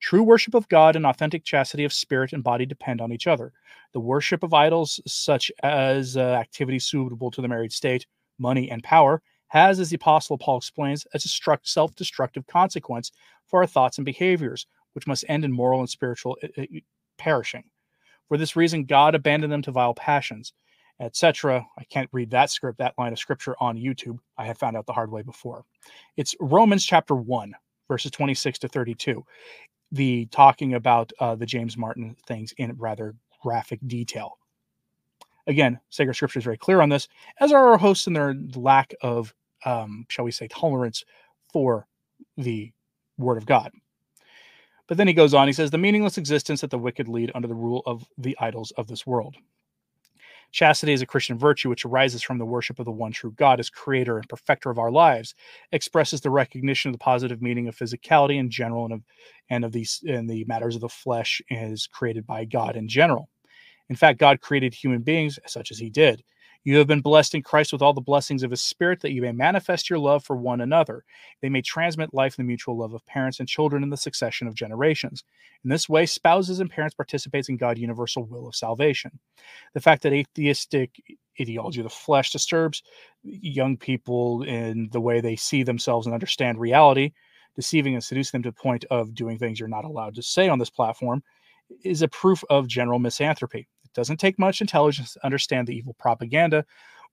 True 0.00 0.22
worship 0.22 0.54
of 0.54 0.68
God 0.68 0.96
and 0.96 1.06
authentic 1.06 1.44
chastity 1.44 1.84
of 1.84 1.92
spirit 1.92 2.32
and 2.32 2.42
body 2.42 2.66
depend 2.66 3.00
on 3.00 3.12
each 3.12 3.26
other. 3.26 3.52
The 3.92 4.00
worship 4.00 4.42
of 4.42 4.54
idols, 4.54 5.00
such 5.06 5.52
as 5.62 6.16
uh, 6.16 6.20
activities 6.20 6.86
suitable 6.86 7.30
to 7.30 7.40
the 7.40 7.48
married 7.48 7.72
state, 7.72 8.06
money, 8.38 8.70
and 8.70 8.82
power, 8.82 9.22
has, 9.48 9.80
as 9.80 9.90
the 9.90 9.96
Apostle 9.96 10.38
Paul 10.38 10.58
explains, 10.58 11.06
a 11.14 11.18
self 11.18 11.94
destructive 11.94 12.46
consequence 12.46 13.12
for 13.46 13.60
our 13.60 13.66
thoughts 13.66 13.98
and 13.98 14.04
behaviors, 14.04 14.66
which 14.92 15.06
must 15.06 15.24
end 15.28 15.44
in 15.44 15.52
moral 15.52 15.80
and 15.80 15.90
spiritual 15.90 16.36
uh, 16.42 16.62
uh, 16.62 16.66
perishing. 17.16 17.64
For 18.28 18.36
this 18.36 18.56
reason, 18.56 18.84
God 18.84 19.14
abandoned 19.14 19.52
them 19.52 19.62
to 19.62 19.72
vile 19.72 19.94
passions, 19.94 20.52
etc. 21.00 21.66
I 21.78 21.84
can't 21.84 22.10
read 22.12 22.30
that 22.30 22.50
script, 22.50 22.78
that 22.78 22.94
line 22.98 23.12
of 23.12 23.18
scripture 23.18 23.56
on 23.60 23.76
YouTube. 23.76 24.18
I 24.36 24.44
have 24.44 24.58
found 24.58 24.76
out 24.76 24.86
the 24.86 24.92
hard 24.92 25.10
way 25.10 25.22
before. 25.22 25.64
It's 26.16 26.36
Romans 26.40 26.84
chapter 26.84 27.14
1, 27.14 27.54
verses 27.88 28.10
26 28.10 28.58
to 28.60 28.68
32 28.68 29.24
the 29.92 30.26
talking 30.26 30.74
about 30.74 31.12
uh, 31.18 31.34
the 31.34 31.46
james 31.46 31.76
martin 31.76 32.14
things 32.26 32.52
in 32.58 32.72
rather 32.76 33.14
graphic 33.42 33.80
detail 33.86 34.38
again 35.46 35.78
sacred 35.88 36.14
scripture 36.14 36.38
is 36.38 36.44
very 36.44 36.58
clear 36.58 36.80
on 36.80 36.88
this 36.88 37.08
as 37.40 37.52
are 37.52 37.68
our 37.68 37.78
hosts 37.78 38.06
in 38.06 38.12
their 38.12 38.34
lack 38.54 38.94
of 39.00 39.34
um, 39.64 40.06
shall 40.08 40.24
we 40.24 40.30
say 40.30 40.48
tolerance 40.48 41.04
for 41.52 41.86
the 42.36 42.72
word 43.16 43.36
of 43.36 43.46
god 43.46 43.70
but 44.86 44.96
then 44.96 45.08
he 45.08 45.14
goes 45.14 45.34
on 45.34 45.46
he 45.46 45.52
says 45.52 45.70
the 45.70 45.78
meaningless 45.78 46.18
existence 46.18 46.60
that 46.60 46.70
the 46.70 46.78
wicked 46.78 47.08
lead 47.08 47.32
under 47.34 47.48
the 47.48 47.54
rule 47.54 47.82
of 47.86 48.04
the 48.18 48.36
idols 48.40 48.72
of 48.76 48.86
this 48.86 49.06
world 49.06 49.36
Chastity 50.50 50.92
is 50.92 51.02
a 51.02 51.06
Christian 51.06 51.38
virtue 51.38 51.68
which 51.68 51.84
arises 51.84 52.22
from 52.22 52.38
the 52.38 52.46
worship 52.46 52.78
of 52.78 52.86
the 52.86 52.90
one 52.90 53.12
true 53.12 53.32
God 53.32 53.60
as 53.60 53.68
creator 53.68 54.16
and 54.16 54.28
perfecter 54.28 54.70
of 54.70 54.78
our 54.78 54.90
lives, 54.90 55.34
expresses 55.72 56.20
the 56.20 56.30
recognition 56.30 56.88
of 56.88 56.94
the 56.94 56.98
positive 57.02 57.42
meaning 57.42 57.68
of 57.68 57.76
physicality 57.76 58.38
in 58.38 58.50
general 58.50 58.84
and 58.84 58.94
of 58.94 59.02
and 59.50 59.64
of 59.64 59.72
these 59.72 60.02
and 60.08 60.28
the 60.28 60.44
matters 60.44 60.74
of 60.74 60.80
the 60.80 60.88
flesh 60.88 61.42
is 61.50 61.86
created 61.86 62.26
by 62.26 62.44
God 62.44 62.76
in 62.76 62.88
general. 62.88 63.28
In 63.90 63.96
fact, 63.96 64.18
God 64.18 64.40
created 64.40 64.74
human 64.74 65.02
beings 65.02 65.38
such 65.46 65.70
as 65.70 65.78
he 65.78 65.90
did. 65.90 66.22
You 66.68 66.76
have 66.76 66.86
been 66.86 67.00
blessed 67.00 67.34
in 67.34 67.42
Christ 67.42 67.72
with 67.72 67.80
all 67.80 67.94
the 67.94 68.02
blessings 68.02 68.42
of 68.42 68.50
his 68.50 68.60
spirit 68.60 69.00
that 69.00 69.12
you 69.12 69.22
may 69.22 69.32
manifest 69.32 69.88
your 69.88 69.98
love 69.98 70.22
for 70.22 70.36
one 70.36 70.60
another. 70.60 71.02
They 71.40 71.48
may 71.48 71.62
transmit 71.62 72.12
life 72.12 72.38
in 72.38 72.44
the 72.44 72.46
mutual 72.46 72.76
love 72.76 72.92
of 72.92 73.06
parents 73.06 73.40
and 73.40 73.48
children 73.48 73.82
in 73.82 73.88
the 73.88 73.96
succession 73.96 74.46
of 74.46 74.52
generations. 74.54 75.24
In 75.64 75.70
this 75.70 75.88
way, 75.88 76.04
spouses 76.04 76.60
and 76.60 76.68
parents 76.68 76.94
participate 76.94 77.48
in 77.48 77.56
God's 77.56 77.80
universal 77.80 78.26
will 78.26 78.46
of 78.46 78.54
salvation. 78.54 79.18
The 79.72 79.80
fact 79.80 80.02
that 80.02 80.12
atheistic 80.12 81.02
ideology 81.40 81.80
of 81.80 81.84
the 81.84 81.88
flesh 81.88 82.32
disturbs 82.32 82.82
young 83.22 83.78
people 83.78 84.42
in 84.42 84.90
the 84.92 85.00
way 85.00 85.22
they 85.22 85.36
see 85.36 85.62
themselves 85.62 86.06
and 86.06 86.12
understand 86.12 86.60
reality, 86.60 87.12
deceiving 87.56 87.94
and 87.94 88.04
seducing 88.04 88.42
them 88.42 88.42
to 88.42 88.50
the 88.54 88.62
point 88.62 88.84
of 88.90 89.14
doing 89.14 89.38
things 89.38 89.58
you're 89.58 89.70
not 89.70 89.86
allowed 89.86 90.16
to 90.16 90.22
say 90.22 90.50
on 90.50 90.58
this 90.58 90.68
platform, 90.68 91.22
is 91.82 92.02
a 92.02 92.08
proof 92.08 92.44
of 92.50 92.68
general 92.68 92.98
misanthropy. 92.98 93.68
It 93.88 93.94
doesn't 93.94 94.18
take 94.18 94.38
much 94.38 94.60
intelligence 94.60 95.14
to 95.14 95.24
understand 95.24 95.66
the 95.66 95.76
evil 95.76 95.94
propaganda 95.98 96.64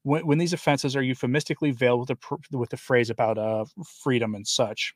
when, 0.04 0.26
when 0.28 0.38
these 0.38 0.54
offenses 0.54 0.96
are 0.96 1.02
euphemistically 1.02 1.72
veiled 1.72 2.02
with 2.02 2.20
the, 2.20 2.58
with 2.58 2.70
the 2.70 2.78
phrase 2.78 3.10
about 3.10 3.38
uh, 3.38 3.66
freedom 4.04 4.36
and 4.36 4.46
such. 4.46 4.94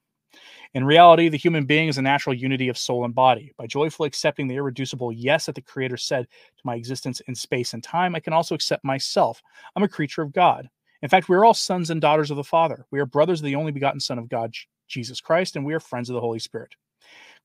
In 0.74 0.84
reality, 0.84 1.30
the 1.30 1.38
human 1.38 1.66
being 1.66 1.88
is 1.88 1.98
a 1.98 2.02
natural 2.02 2.36
unity 2.36 2.70
of 2.70 2.78
soul 2.78 3.06
and 3.06 3.16
body. 3.16 3.52
By 3.58 3.66
joyfully 3.66 4.08
accepting 4.08 4.48
the 4.48 4.56
irreducible 4.56 5.12
yes 5.12 5.48
that 5.48 5.56
the 5.56 5.62
Creator 5.62 5.98
said 5.98 6.26
to 6.26 6.62
my 6.64 6.76
existence 6.76 7.22
in 7.22 7.34
space 7.34 7.74
and 7.74 7.84
time, 7.84 8.14
I 8.14 8.20
can 8.20 8.34
also 8.34 8.54
accept 8.54 8.84
myself. 8.84 9.42
I'm 9.76 9.84
a 9.84 9.88
creature 9.88 10.22
of 10.22 10.34
God. 10.34 10.70
In 11.02 11.10
fact, 11.10 11.30
we 11.30 11.36
are 11.38 11.46
all 11.46 11.54
sons 11.54 11.90
and 11.90 12.02
daughters 12.02 12.30
of 12.30 12.38
the 12.38 12.44
Father. 12.44 12.86
We 12.92 13.00
are 13.00 13.06
brothers 13.06 13.40
of 13.40 13.46
the 13.46 13.56
only 13.56 13.72
begotten 13.72 14.02
Son 14.02 14.20
of 14.20 14.30
God, 14.30 14.54
Jesus 14.88 15.22
Christ, 15.22 15.56
and 15.56 15.66
we 15.66 15.74
are 15.74 15.80
friends 15.80 16.10
of 16.10 16.14
the 16.14 16.22
Holy 16.22 16.40
Spirit. 16.40 16.76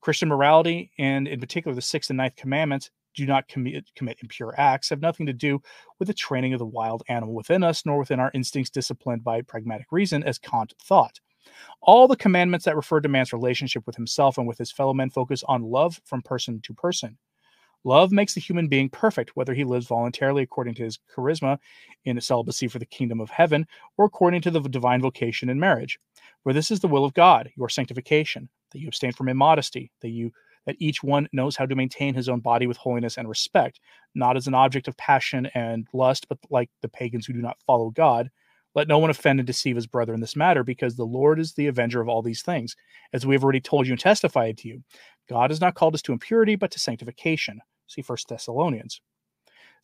Christian 0.01 0.29
morality, 0.29 0.90
and 0.99 1.27
in 1.27 1.40
particular 1.40 1.75
the 1.75 1.81
sixth 1.81 2.11
and 2.11 2.18
ninth 2.18 2.37
commandments, 2.37 2.90
do 3.14 3.27
not 3.27 3.48
commit, 3.48 3.85
commit 3.94 4.18
impure 4.22 4.55
acts 4.59 4.88
have 4.90 5.00
nothing 5.00 5.27
to 5.27 5.33
do 5.33 5.61
with 5.98 6.09
the 6.09 6.14
training 6.14 6.53
of 6.53 6.59
the 6.59 6.66
wild 6.66 7.03
animal 7.09 7.35
within 7.35 7.62
us, 7.62 7.87
nor 7.87 7.98
within 7.98 8.20
our 8.20 8.31
instincts 8.35 8.70
disciplined 8.70 9.24
by 9.24 9.42
pragmatic 9.42 9.87
reason, 9.90 10.22
as 10.24 10.38
Kant 10.38 10.74
thought. 10.83 11.20
All 11.83 12.09
the 12.09 12.16
commandments 12.16 12.64
that 12.64 12.77
refer 12.77 13.00
to 13.00 13.09
man's 13.09 13.33
relationship 13.33 13.87
with 13.87 13.96
himself 13.96 14.38
and 14.38 14.46
with 14.46 14.59
his 14.59 14.72
fellow 14.72 14.94
men 14.94 15.11
focus 15.11 15.42
on 15.46 15.62
love 15.62 16.00
from 16.05 16.22
person 16.22 16.61
to 16.62 16.74
person. 16.74 17.18
Love 17.87 18.12
makes 18.12 18.33
the 18.33 18.40
human 18.40 18.66
being 18.66 18.88
perfect, 18.88 19.37
whether 19.37 19.53
he 19.53 19.62
lives 19.62 19.87
voluntarily 19.87 20.42
according 20.42 20.74
to 20.74 20.83
his 20.83 20.98
charisma 21.14 21.59
in 22.07 22.18
celibacy 22.18 22.66
for 22.66 22.79
the 22.79 22.87
kingdom 22.87 23.20
of 23.20 23.29
heaven 23.29 23.66
or 23.98 24.07
according 24.07 24.40
to 24.40 24.50
the 24.50 24.61
divine 24.61 25.03
vocation 25.03 25.50
in 25.50 25.61
marriage. 25.61 25.98
For 26.42 26.55
this 26.55 26.70
is 26.70 26.81
the 26.81 26.88
will 26.88 27.05
of 27.05 27.12
God, 27.12 27.50
your 27.57 27.68
sanctification, 27.68 28.48
that 28.72 28.81
you 28.81 28.88
abstain 28.88 29.12
from 29.12 29.29
immodesty, 29.29 29.90
that 30.00 30.09
you 30.09 30.33
that 30.66 30.77
each 30.79 31.03
one 31.03 31.29
knows 31.33 31.57
how 31.57 31.66
to 31.66 31.74
maintain 31.74 32.14
his 32.14 32.29
own 32.29 32.40
body 32.40 32.66
with 32.66 32.77
holiness 32.77 33.16
and 33.18 33.29
respect, 33.29 33.81
not 34.14 34.37
as 34.37 34.46
an 34.46 34.55
object 34.55 34.88
of 34.88 34.96
passion 34.96 35.46
and 35.55 35.87
lust, 35.92 36.27
but 36.29 36.38
like 36.50 36.70
the 36.83 36.88
pagans 36.88 37.27
who 37.27 37.33
do 37.33 37.42
not 37.42 37.59
follow 37.66 37.90
God. 37.90 38.31
Let 38.74 38.88
no 38.88 38.98
one 38.98 39.11
offend 39.11 39.38
and 39.38 39.46
deceive 39.46 39.77
his 39.77 39.87
brother 39.87 40.14
in 40.14 40.20
this 40.20 40.35
matter, 40.35 40.64
because 40.64 40.96
the 40.96 41.05
Lord 41.05 41.38
is 41.38 41.55
the 41.55 41.68
avenger 41.68 42.00
of 42.00 42.09
all 42.09 42.22
these 42.22 42.42
things. 42.42 42.74
As 43.12 43.24
we 43.24 43.35
have 43.35 43.44
already 43.44 43.61
told 43.61 43.87
you 43.87 43.92
and 43.92 44.00
testified 44.00 44.59
to 44.59 44.68
you, 44.68 44.83
God 45.29 45.50
has 45.50 45.61
not 45.61 45.74
called 45.74 45.94
us 45.94 46.03
to 46.03 46.12
impurity, 46.12 46.57
but 46.57 46.70
to 46.72 46.81
sanctification. 46.81 47.61
See 47.87 48.03
First 48.03 48.29
Thessalonians. 48.29 49.00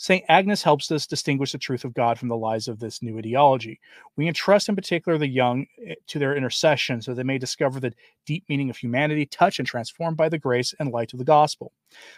St. 0.01 0.25
Agnes 0.31 0.63
helps 0.63 0.91
us 0.91 1.07
distinguish 1.07 1.53
the 1.53 1.59
truth 1.59 1.85
of 1.85 1.93
God 1.93 2.19
from 2.19 2.29
the 2.29 2.37
lies 2.37 2.69
of 2.69 2.79
this 2.79 3.03
new 3.03 3.19
ideology. 3.19 3.79
We 4.17 4.29
entrust 4.29 4.71
in 4.71 4.75
particular 4.75 5.19
the 5.19 5.29
young 5.29 5.67
eh, 5.87 5.95
to 6.07 6.19
their 6.19 6.35
intercession 6.35 7.03
so 7.03 7.13
they 7.13 7.23
may 7.23 7.37
discover 7.37 7.79
the 7.81 7.93
deep 8.25 8.45
meaning 8.49 8.71
of 8.71 8.79
humanity, 8.79 9.27
touched 9.27 9.59
and 9.59 9.69
transformed 9.69 10.17
by 10.17 10.31
the 10.31 10.39
grace 10.39 10.75
and 10.81 10.91
light 10.91 11.13
of 11.13 11.19
the 11.19 11.25
gospel, 11.27 11.75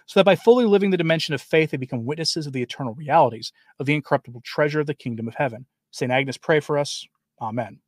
so 0.07 0.21
that 0.21 0.25
by 0.25 0.37
fully 0.37 0.65
living 0.65 0.91
the 0.91 0.97
dimension 0.97 1.35
of 1.35 1.43
faith, 1.43 1.73
they 1.73 1.77
become 1.77 2.05
witnesses 2.05 2.47
of 2.47 2.53
the 2.53 2.63
eternal 2.63 2.95
realities 2.95 3.53
of 3.81 3.87
the 3.87 3.95
incorruptible 3.97 4.43
treasure 4.43 4.79
of 4.79 4.87
the 4.87 4.95
kingdom 4.95 5.27
of 5.27 5.35
heaven. 5.35 5.67
St. 5.91 6.13
Agnes, 6.13 6.37
pray 6.37 6.61
for 6.61 6.79
us. 6.79 7.05
Amen. 7.41 7.81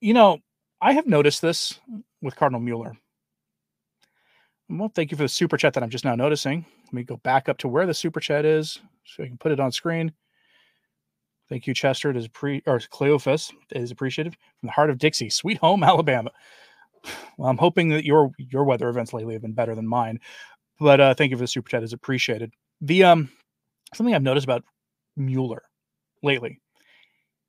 You 0.00 0.14
know, 0.14 0.40
I 0.80 0.94
have 0.94 1.06
noticed 1.06 1.42
this 1.42 1.78
with 2.20 2.34
Cardinal 2.34 2.60
Mueller. 2.60 2.96
Well, 4.68 4.90
thank 4.94 5.10
you 5.10 5.16
for 5.16 5.22
the 5.24 5.28
super 5.28 5.56
chat 5.56 5.74
that 5.74 5.82
I'm 5.82 5.90
just 5.90 6.04
now 6.04 6.14
noticing. 6.14 6.64
Let 6.86 6.92
me 6.92 7.04
go 7.04 7.16
back 7.18 7.48
up 7.48 7.58
to 7.58 7.68
where 7.68 7.86
the 7.86 7.94
super 7.94 8.18
chat 8.20 8.44
is 8.44 8.80
so 9.04 9.22
I 9.22 9.28
can 9.28 9.38
put 9.38 9.52
it 9.52 9.60
on 9.60 9.70
screen. 9.70 10.12
Thank 11.48 11.66
you, 11.68 11.74
Chester. 11.74 12.10
It 12.10 12.16
is 12.16 12.26
pre 12.28 12.62
or 12.66 12.80
Cleophas. 12.80 13.52
It 13.70 13.80
is 13.80 13.92
appreciated 13.92 14.34
from 14.60 14.66
the 14.66 14.72
heart 14.72 14.90
of 14.90 14.98
Dixie, 14.98 15.30
sweet 15.30 15.58
home, 15.58 15.82
Alabama. 15.84 16.30
Well, 17.38 17.48
I'm 17.48 17.58
hoping 17.58 17.90
that 17.90 18.04
your 18.04 18.32
your 18.38 18.64
weather 18.64 18.88
events 18.88 19.12
lately 19.12 19.34
have 19.34 19.42
been 19.42 19.52
better 19.52 19.74
than 19.76 19.86
mine. 19.86 20.18
But 20.80 21.00
uh, 21.00 21.14
thank 21.14 21.30
you 21.30 21.36
for 21.36 21.44
the 21.44 21.48
super 21.48 21.68
chat. 21.68 21.84
Is 21.84 21.92
appreciated. 21.92 22.52
The 22.80 23.04
um 23.04 23.30
something 23.94 24.14
I've 24.14 24.22
noticed 24.22 24.44
about 24.44 24.64
Mueller 25.16 25.62
lately, 26.24 26.60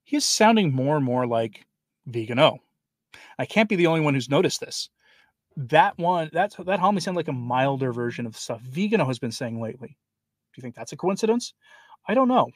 he's 0.04 0.26
sounding 0.26 0.72
more 0.72 0.96
and 0.96 1.06
more 1.06 1.26
like 1.26 1.66
Vigano. 2.08 2.60
I 3.40 3.46
can't 3.46 3.70
be 3.70 3.76
the 3.76 3.88
only 3.88 4.02
one 4.02 4.14
who's 4.14 4.30
noticed 4.30 4.60
this. 4.60 4.90
That 5.58 5.98
one, 5.98 6.30
that's 6.32 6.56
that 6.56 6.80
homily 6.80 7.02
sounded 7.02 7.18
like 7.18 7.28
a 7.28 7.34
milder 7.34 7.92
version 7.92 8.28
of 8.28 8.38
stuff 8.38 8.62
Vigano 8.62 9.06
has 9.06 9.18
been 9.18 9.32
saying 9.32 9.60
lately. 9.60 9.88
Do 9.88 10.60
you 10.60 10.62
think 10.62 10.76
that's 10.76 10.92
a 10.92 10.98
coincidence? 10.98 11.54
I 12.08 12.14
don't 12.14 12.28
know. 12.28 12.50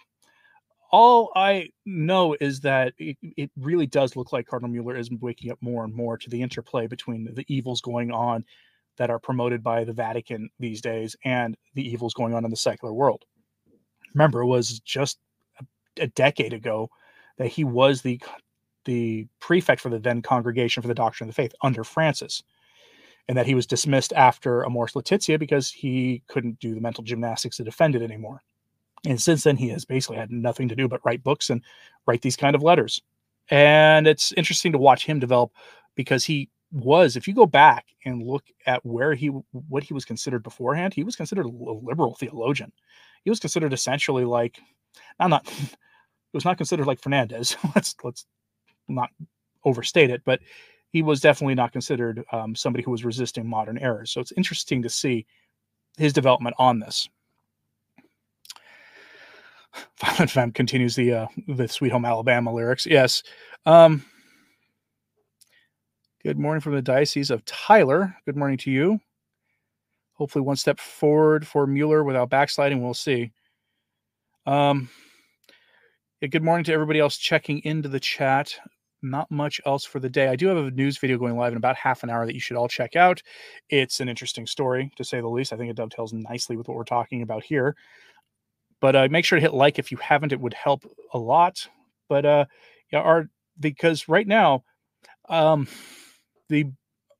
All 0.91 1.31
I 1.35 1.69
know 1.85 2.35
is 2.39 2.59
that 2.61 2.93
it, 2.99 3.17
it 3.21 3.49
really 3.57 3.87
does 3.87 4.15
look 4.15 4.31
like 4.31 4.45
Cardinal 4.45 4.71
Mueller 4.71 4.95
is 4.95 5.09
waking 5.19 5.51
up 5.51 5.57
more 5.61 5.83
and 5.83 5.93
more 5.93 6.17
to 6.17 6.29
the 6.29 6.41
interplay 6.41 6.85
between 6.85 7.23
the, 7.23 7.31
the 7.31 7.45
evils 7.47 7.81
going 7.81 8.11
on 8.11 8.45
that 8.97 9.09
are 9.09 9.19
promoted 9.19 9.63
by 9.63 9.83
the 9.83 9.93
Vatican 9.93 10.49
these 10.59 10.81
days 10.81 11.15
and 11.23 11.57
the 11.73 11.89
evils 11.89 12.13
going 12.13 12.33
on 12.33 12.45
in 12.45 12.51
the 12.51 12.57
secular 12.57 12.93
world. 12.93 13.23
Remember, 14.13 14.41
it 14.41 14.47
was 14.47 14.79
just 14.81 15.17
a, 15.59 16.03
a 16.03 16.07
decade 16.07 16.53
ago 16.53 16.89
that 17.37 17.47
he 17.47 17.63
was 17.63 18.01
the 18.01 18.21
the 18.85 19.27
prefect 19.39 19.81
for 19.81 19.89
the 19.89 19.99
then 19.99 20.21
Congregation 20.21 20.81
for 20.81 20.87
the 20.87 20.93
Doctrine 20.93 21.29
of 21.29 21.35
the 21.35 21.41
Faith 21.41 21.53
under 21.61 21.83
Francis, 21.83 22.43
and 23.27 23.37
that 23.37 23.45
he 23.45 23.55
was 23.55 23.67
dismissed 23.67 24.13
after 24.13 24.63
Amoris 24.63 24.95
Laetitia 24.95 25.39
because 25.39 25.69
he 25.69 26.23
couldn't 26.27 26.59
do 26.59 26.73
the 26.75 26.81
mental 26.81 27.03
gymnastics 27.03 27.57
to 27.57 27.63
defend 27.63 27.95
it 27.95 28.01
anymore. 28.01 28.41
And 29.05 29.19
since 29.21 29.43
then, 29.43 29.57
he 29.57 29.69
has 29.69 29.85
basically 29.85 30.17
had 30.17 30.31
nothing 30.31 30.69
to 30.69 30.75
do 30.75 30.87
but 30.87 31.01
write 31.03 31.23
books 31.23 31.49
and 31.49 31.63
write 32.05 32.21
these 32.21 32.35
kind 32.35 32.55
of 32.55 32.63
letters. 32.63 33.01
And 33.49 34.07
it's 34.07 34.31
interesting 34.33 34.71
to 34.73 34.77
watch 34.77 35.05
him 35.05 35.19
develop 35.19 35.51
because 35.95 36.23
he 36.23 36.49
was, 36.71 37.17
if 37.17 37.27
you 37.27 37.33
go 37.33 37.45
back 37.45 37.87
and 38.05 38.23
look 38.23 38.45
at 38.65 38.85
where 38.85 39.13
he, 39.13 39.27
what 39.27 39.83
he 39.83 39.93
was 39.93 40.05
considered 40.05 40.43
beforehand, 40.43 40.93
he 40.93 41.03
was 41.03 41.15
considered 41.15 41.45
a 41.45 41.49
liberal 41.49 42.15
theologian. 42.15 42.71
He 43.23 43.29
was 43.29 43.39
considered 43.39 43.73
essentially 43.73 44.25
like, 44.25 44.59
I'm 45.19 45.29
not, 45.29 45.47
it 45.57 45.77
was 46.33 46.45
not 46.45 46.57
considered 46.57 46.87
like 46.87 47.01
Fernandez. 47.01 47.57
let's 47.75 47.95
let's 48.03 48.25
not 48.87 49.09
overstate 49.65 50.09
it, 50.09 50.21
but 50.25 50.39
he 50.91 51.01
was 51.01 51.21
definitely 51.21 51.55
not 51.55 51.71
considered 51.71 52.23
um, 52.31 52.55
somebody 52.55 52.83
who 52.83 52.91
was 52.91 53.05
resisting 53.05 53.47
modern 53.47 53.77
errors. 53.77 54.11
So 54.11 54.19
it's 54.19 54.33
interesting 54.33 54.81
to 54.83 54.89
see 54.89 55.25
his 55.97 56.13
development 56.13 56.55
on 56.59 56.79
this. 56.79 57.07
Violent 59.99 60.31
Femme 60.31 60.51
continues 60.51 60.95
the 60.95 61.13
uh, 61.13 61.27
the 61.47 61.67
Sweet 61.67 61.91
Home 61.91 62.05
Alabama 62.05 62.53
lyrics. 62.53 62.85
Yes. 62.85 63.23
Um, 63.65 64.03
good 66.23 66.37
morning 66.37 66.61
from 66.61 66.75
the 66.75 66.81
Diocese 66.81 67.31
of 67.31 67.45
Tyler. 67.45 68.15
Good 68.25 68.35
morning 68.35 68.57
to 68.59 68.71
you. 68.71 68.99
Hopefully, 70.13 70.43
one 70.43 70.57
step 70.57 70.79
forward 70.79 71.47
for 71.47 71.65
Mueller 71.65 72.03
without 72.03 72.29
backsliding. 72.29 72.83
We'll 72.83 72.93
see. 72.93 73.31
Um, 74.45 74.89
yeah, 76.19 76.27
good 76.27 76.43
morning 76.43 76.65
to 76.65 76.73
everybody 76.73 76.99
else 76.99 77.17
checking 77.17 77.59
into 77.59 77.87
the 77.87 77.99
chat. 77.99 78.55
Not 79.03 79.31
much 79.31 79.59
else 79.65 79.83
for 79.83 79.99
the 79.99 80.09
day. 80.09 80.27
I 80.27 80.35
do 80.35 80.47
have 80.47 80.57
a 80.57 80.69
news 80.71 80.99
video 80.99 81.17
going 81.17 81.35
live 81.35 81.53
in 81.53 81.57
about 81.57 81.75
half 81.75 82.03
an 82.03 82.09
hour 82.11 82.25
that 82.25 82.35
you 82.35 82.39
should 82.39 82.55
all 82.55 82.67
check 82.67 82.95
out. 82.95 83.21
It's 83.69 83.99
an 83.99 84.07
interesting 84.07 84.45
story, 84.45 84.91
to 84.95 85.03
say 85.03 85.21
the 85.21 85.27
least. 85.27 85.51
I 85.51 85.57
think 85.57 85.71
it 85.71 85.75
dovetails 85.75 86.13
nicely 86.13 86.55
with 86.55 86.67
what 86.67 86.77
we're 86.77 86.83
talking 86.83 87.23
about 87.23 87.43
here. 87.43 87.75
But 88.79 88.95
uh, 88.95 89.07
make 89.09 89.25
sure 89.25 89.37
to 89.37 89.41
hit 89.41 89.53
like 89.53 89.79
if 89.79 89.91
you 89.91 89.97
haven't; 89.97 90.31
it 90.31 90.39
would 90.39 90.53
help 90.53 90.85
a 91.13 91.17
lot. 91.17 91.67
But 92.09 92.25
uh, 92.25 92.45
yeah, 92.91 92.99
our 92.99 93.27
because 93.59 94.07
right 94.07 94.27
now, 94.27 94.63
um, 95.29 95.67
the 96.49 96.67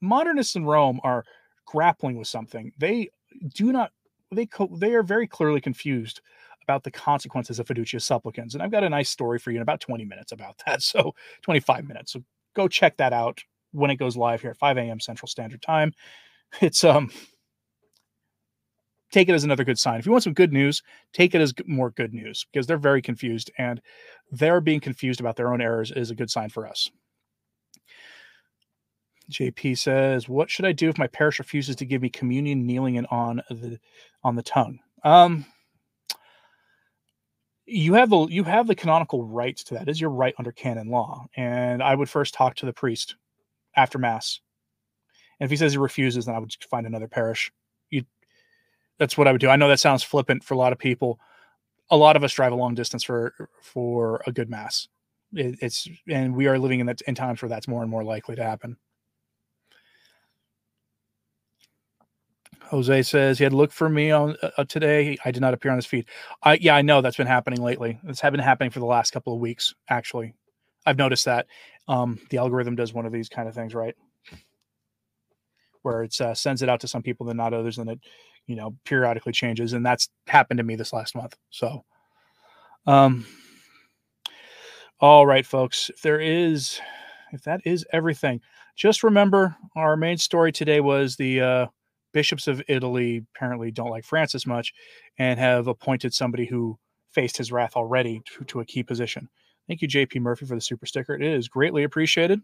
modernists 0.02 0.56
in 0.56 0.66
Rome 0.66 1.00
are 1.04 1.24
grappling 1.66 2.18
with 2.18 2.28
something. 2.28 2.72
They 2.78 3.10
do 3.56 3.72
not. 3.72 3.92
They 4.32 4.46
co- 4.46 4.76
they 4.76 4.94
are 4.94 5.04
very 5.04 5.28
clearly 5.28 5.62
confused 5.62 6.22
about 6.64 6.84
the 6.84 6.92
consequences 6.92 7.60
of 7.60 7.68
fiducia 7.68 8.02
supplicans. 8.02 8.54
And 8.54 8.64
I've 8.64 8.72
got 8.72 8.84
a 8.84 8.90
nice 8.90 9.10
story 9.10 9.40
for 9.40 9.52
you 9.52 9.58
in 9.58 9.62
about 9.62 9.80
20 9.80 10.06
minutes 10.06 10.32
about 10.32 10.56
that. 10.66 10.82
So 10.82 11.14
25 11.42 11.88
minutes. 11.88 12.14
So 12.14 12.24
go 12.56 12.68
check 12.68 12.98
that 12.98 13.14
out 13.14 13.42
when 13.72 13.92
it 13.92 13.96
goes 13.96 14.18
live 14.18 14.42
here 14.42 14.52
at 14.52 14.58
5 14.58 14.78
a.m. 14.78 15.00
Central 15.00 15.28
Standard 15.28 15.62
Time. 15.62 15.94
It's 16.62 16.84
um 16.84 17.10
take 19.12 19.30
it 19.30 19.34
as 19.34 19.44
another 19.44 19.64
good 19.64 19.80
sign. 19.80 20.00
If 20.00 20.06
you 20.06 20.12
want 20.12 20.24
some 20.24 20.34
good 20.34 20.54
news, 20.54 20.82
take 21.14 21.36
it 21.36 21.42
as 21.42 21.54
more 21.66 21.92
good 21.92 22.14
news 22.14 22.46
because 22.52 22.68
they're 22.68 22.78
very 22.78 23.02
confused 23.02 23.52
and 23.58 23.82
they're 24.32 24.62
being 24.62 24.80
confused 24.80 25.20
about 25.20 25.36
their 25.36 25.54
own 25.54 25.62
errors 25.62 25.92
is 25.92 26.12
a 26.12 26.16
good 26.16 26.30
sign 26.30 26.50
for 26.50 26.68
us. 26.68 26.90
JP 29.30 29.78
says, 29.78 30.28
"What 30.28 30.50
should 30.50 30.66
I 30.66 30.74
do 30.74 30.90
if 30.90 30.98
my 30.98 31.08
parish 31.08 31.40
refuses 31.40 31.76
to 31.78 31.86
give 31.86 32.02
me 32.02 32.10
communion 32.10 32.66
kneeling 32.66 32.98
and 32.98 33.08
on 33.08 33.42
the 33.50 33.80
on 34.24 34.36
the 34.36 34.44
tongue?" 34.44 34.80
Um, 35.04 35.46
you 37.72 37.94
have 37.94 38.10
the 38.10 38.28
you 38.28 38.44
have 38.44 38.68
the 38.68 38.76
canonical 38.76 39.24
rights 39.24 39.64
to 39.66 39.76
that. 39.76 39.88
Is 39.88 40.00
your 40.00 40.10
right 40.10 40.36
under 40.38 40.52
canon 40.52 40.90
law, 40.90 41.26
and 41.36 41.82
I 41.82 41.96
would 41.96 42.10
first 42.10 42.34
talk 42.34 42.56
to 42.58 42.66
the 42.66 42.74
priest 42.74 43.16
after 43.76 43.98
mass. 43.98 44.42
And 45.40 45.46
if 45.46 45.52
he 45.52 45.58
says 45.58 45.72
he 45.72 45.78
refuses, 45.78 46.26
then 46.26 46.36
I 46.36 46.40
would 46.40 46.54
find 46.70 46.86
another 46.86 47.08
parish. 47.08 47.52
You, 47.90 48.04
that's 49.00 49.18
what 49.18 49.28
I 49.28 49.32
would 49.32 49.42
do. 49.42 49.50
I 49.50 49.56
know 49.56 49.70
that 49.70 49.80
sounds 49.80 50.04
flippant 50.04 50.44
for 50.44 50.54
a 50.54 50.58
lot 50.58 50.74
of 50.74 50.80
people. 50.80 51.20
A 51.90 51.98
lot 51.98 52.16
of 52.16 52.24
us 52.24 52.34
drive 52.34 52.52
a 52.52 52.56
long 52.56 52.76
distance 52.76 53.04
for 53.04 53.34
for 53.62 54.22
a 54.28 54.32
good 54.32 54.50
mass. 54.50 54.88
It, 55.34 55.58
it's 55.62 55.88
and 56.10 56.36
we 56.36 56.48
are 56.48 56.60
living 56.60 56.82
in 56.82 56.88
that 56.88 57.02
in 57.02 57.16
times 57.16 57.42
where 57.42 57.50
that's 57.50 57.68
more 57.68 57.82
and 57.82 57.90
more 57.90 58.04
likely 58.04 58.36
to 58.36 58.44
happen. 58.44 58.78
Jose 62.72 63.02
says 63.02 63.38
he 63.38 63.44
had 63.44 63.52
looked 63.52 63.74
for 63.74 63.90
me 63.90 64.12
on 64.12 64.38
uh, 64.42 64.50
uh, 64.58 64.64
today. 64.64 65.18
I 65.26 65.32
did 65.32 65.42
not 65.42 65.54
appear 65.54 65.72
on 65.72 65.78
his 65.78 65.86
feed. 65.86 66.06
I 66.42 66.54
yeah, 66.54 66.74
I 66.74 66.82
know 66.82 67.02
that's 67.02 67.18
been 67.18 67.28
happening 67.28 67.62
lately. 67.62 68.00
It's 68.06 68.22
been 68.22 68.40
happening 68.40 68.72
for 68.72 68.80
the 68.80 68.86
last 68.86 69.12
couple 69.12 69.34
of 69.34 69.42
weeks. 69.42 69.76
Actually, 69.90 70.34
I've 70.86 70.98
noticed 70.98 71.26
that 71.26 71.48
um, 71.90 72.18
the 72.30 72.38
algorithm 72.38 72.78
does 72.78 72.94
one 72.94 73.06
of 73.06 73.12
these 73.12 73.28
kind 73.28 73.50
of 73.50 73.54
things, 73.54 73.76
right? 73.76 73.94
Where 75.82 76.04
it 76.04 76.20
uh, 76.22 76.34
sends 76.34 76.62
it 76.62 76.70
out 76.70 76.80
to 76.80 76.88
some 76.88 77.04
people, 77.04 77.26
then 77.26 77.36
not 77.36 77.54
others, 77.54 77.78
and 77.78 77.90
it 77.90 78.00
you 78.48 78.56
know 78.56 78.78
periodically 78.86 79.34
changes. 79.34 79.74
And 79.74 79.86
that's 79.86 80.08
happened 80.28 80.60
to 80.60 80.64
me 80.64 80.78
this 80.78 80.94
last 80.94 81.14
month. 81.14 81.36
So, 81.50 81.84
um, 82.88 83.26
all 85.02 85.26
right, 85.26 85.46
folks. 85.46 85.90
If 85.90 86.02
there 86.04 86.22
is, 86.22 86.80
if 87.34 87.42
that 87.44 87.60
is 87.66 87.86
everything, 87.92 88.40
just 88.78 89.04
remember 89.04 89.58
our 89.76 89.98
main 89.98 90.18
story 90.18 90.54
today 90.54 90.80
was 90.80 91.18
the. 91.18 91.42
Uh, 91.42 91.66
bishops 92.14 92.48
of 92.48 92.62
Italy 92.68 93.26
apparently 93.36 93.72
don't 93.72 93.90
like 93.90 94.06
Francis 94.06 94.46
much 94.46 94.74
and 95.18 95.40
have 95.40 95.68
appointed 95.68 96.14
somebody 96.14 96.46
who 96.46 96.78
faced 97.12 97.38
his 97.38 97.52
wrath 97.52 97.76
already 97.76 98.22
to, 98.26 98.44
to 98.46 98.60
a 98.60 98.66
key 98.66 98.84
position. 98.84 99.28
Thank 99.68 99.82
you, 99.82 99.88
JP 99.88 100.22
Murphy, 100.22 100.46
for 100.46 100.56
the 100.56 100.62
super 100.62 100.86
sticker. 100.86 101.14
It 101.14 101.22
is 101.22 101.48
greatly 101.48 101.84
appreciated. 101.84 102.42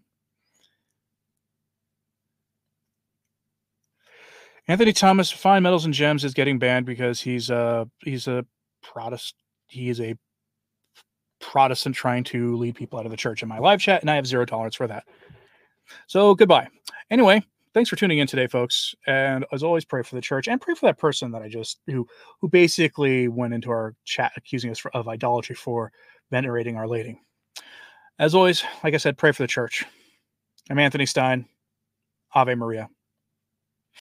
Anthony 4.68 4.92
Thomas, 4.92 5.32
Fine 5.32 5.64
Metals 5.64 5.86
and 5.86 5.94
Gems, 5.94 6.26
is 6.26 6.34
getting 6.34 6.60
banned 6.60 6.86
because 6.86 7.22
he's 7.22 7.50
a 7.50 7.90
he's 8.04 8.28
a 8.28 8.46
Protestant. 8.84 9.42
He 9.68 9.90
is 9.90 10.02
a 10.02 10.16
Protestant 11.40 11.96
trying 11.96 12.24
to 12.26 12.58
lead 12.58 12.76
people 12.76 13.00
out 13.00 13.06
of 13.06 13.12
the 13.12 13.18
church 13.18 13.44
in 13.44 13.50
my 13.50 13.60
live 13.60 13.80
chat, 13.80 14.02
and 14.02 14.12
I 14.12 14.16
have 14.16 14.28
zero 14.28 14.46
tolerance 14.46 14.76
for 14.76 14.88
that. 14.88 15.06
So 16.08 16.36
goodbye. 16.36 16.68
Anyway, 17.10 17.44
thanks 17.78 17.92
for 17.92 17.96
tuning 17.96 18.18
in 18.18 18.26
today, 18.26 18.48
folks. 18.48 18.96
And 19.06 19.46
as 19.52 19.62
always, 19.62 19.86
pray 19.86 20.02
for 20.02 20.16
the 20.16 20.22
church 20.22 20.48
and 20.48 20.60
pray 20.60 20.74
for 20.74 20.88
that 20.88 20.98
person 20.98 21.30
that 21.32 21.44
I 21.44 21.48
just 21.48 21.80
who 21.86 22.08
who 22.42 22.50
basically 22.50 23.28
went 23.28 23.54
into 23.54 23.70
our 23.70 23.94
chat 24.04 24.32
accusing 24.36 24.72
us 24.72 24.80
for, 24.80 24.90
of 24.96 25.08
idolatry 25.08 25.54
for 25.54 25.92
venerating 26.32 26.76
Our 26.76 26.88
Lady. 26.88 27.22
As 28.18 28.34
always, 28.34 28.64
like 28.84 28.96
I 28.96 28.98
said, 28.98 29.16
pray 29.16 29.32
for 29.32 29.44
the 29.44 29.48
church. 29.48 29.86
I'm 30.72 30.80
Anthony 30.80 31.06
Stine. 31.06 31.46
Ave 32.34 32.56
Maria. 32.56 32.90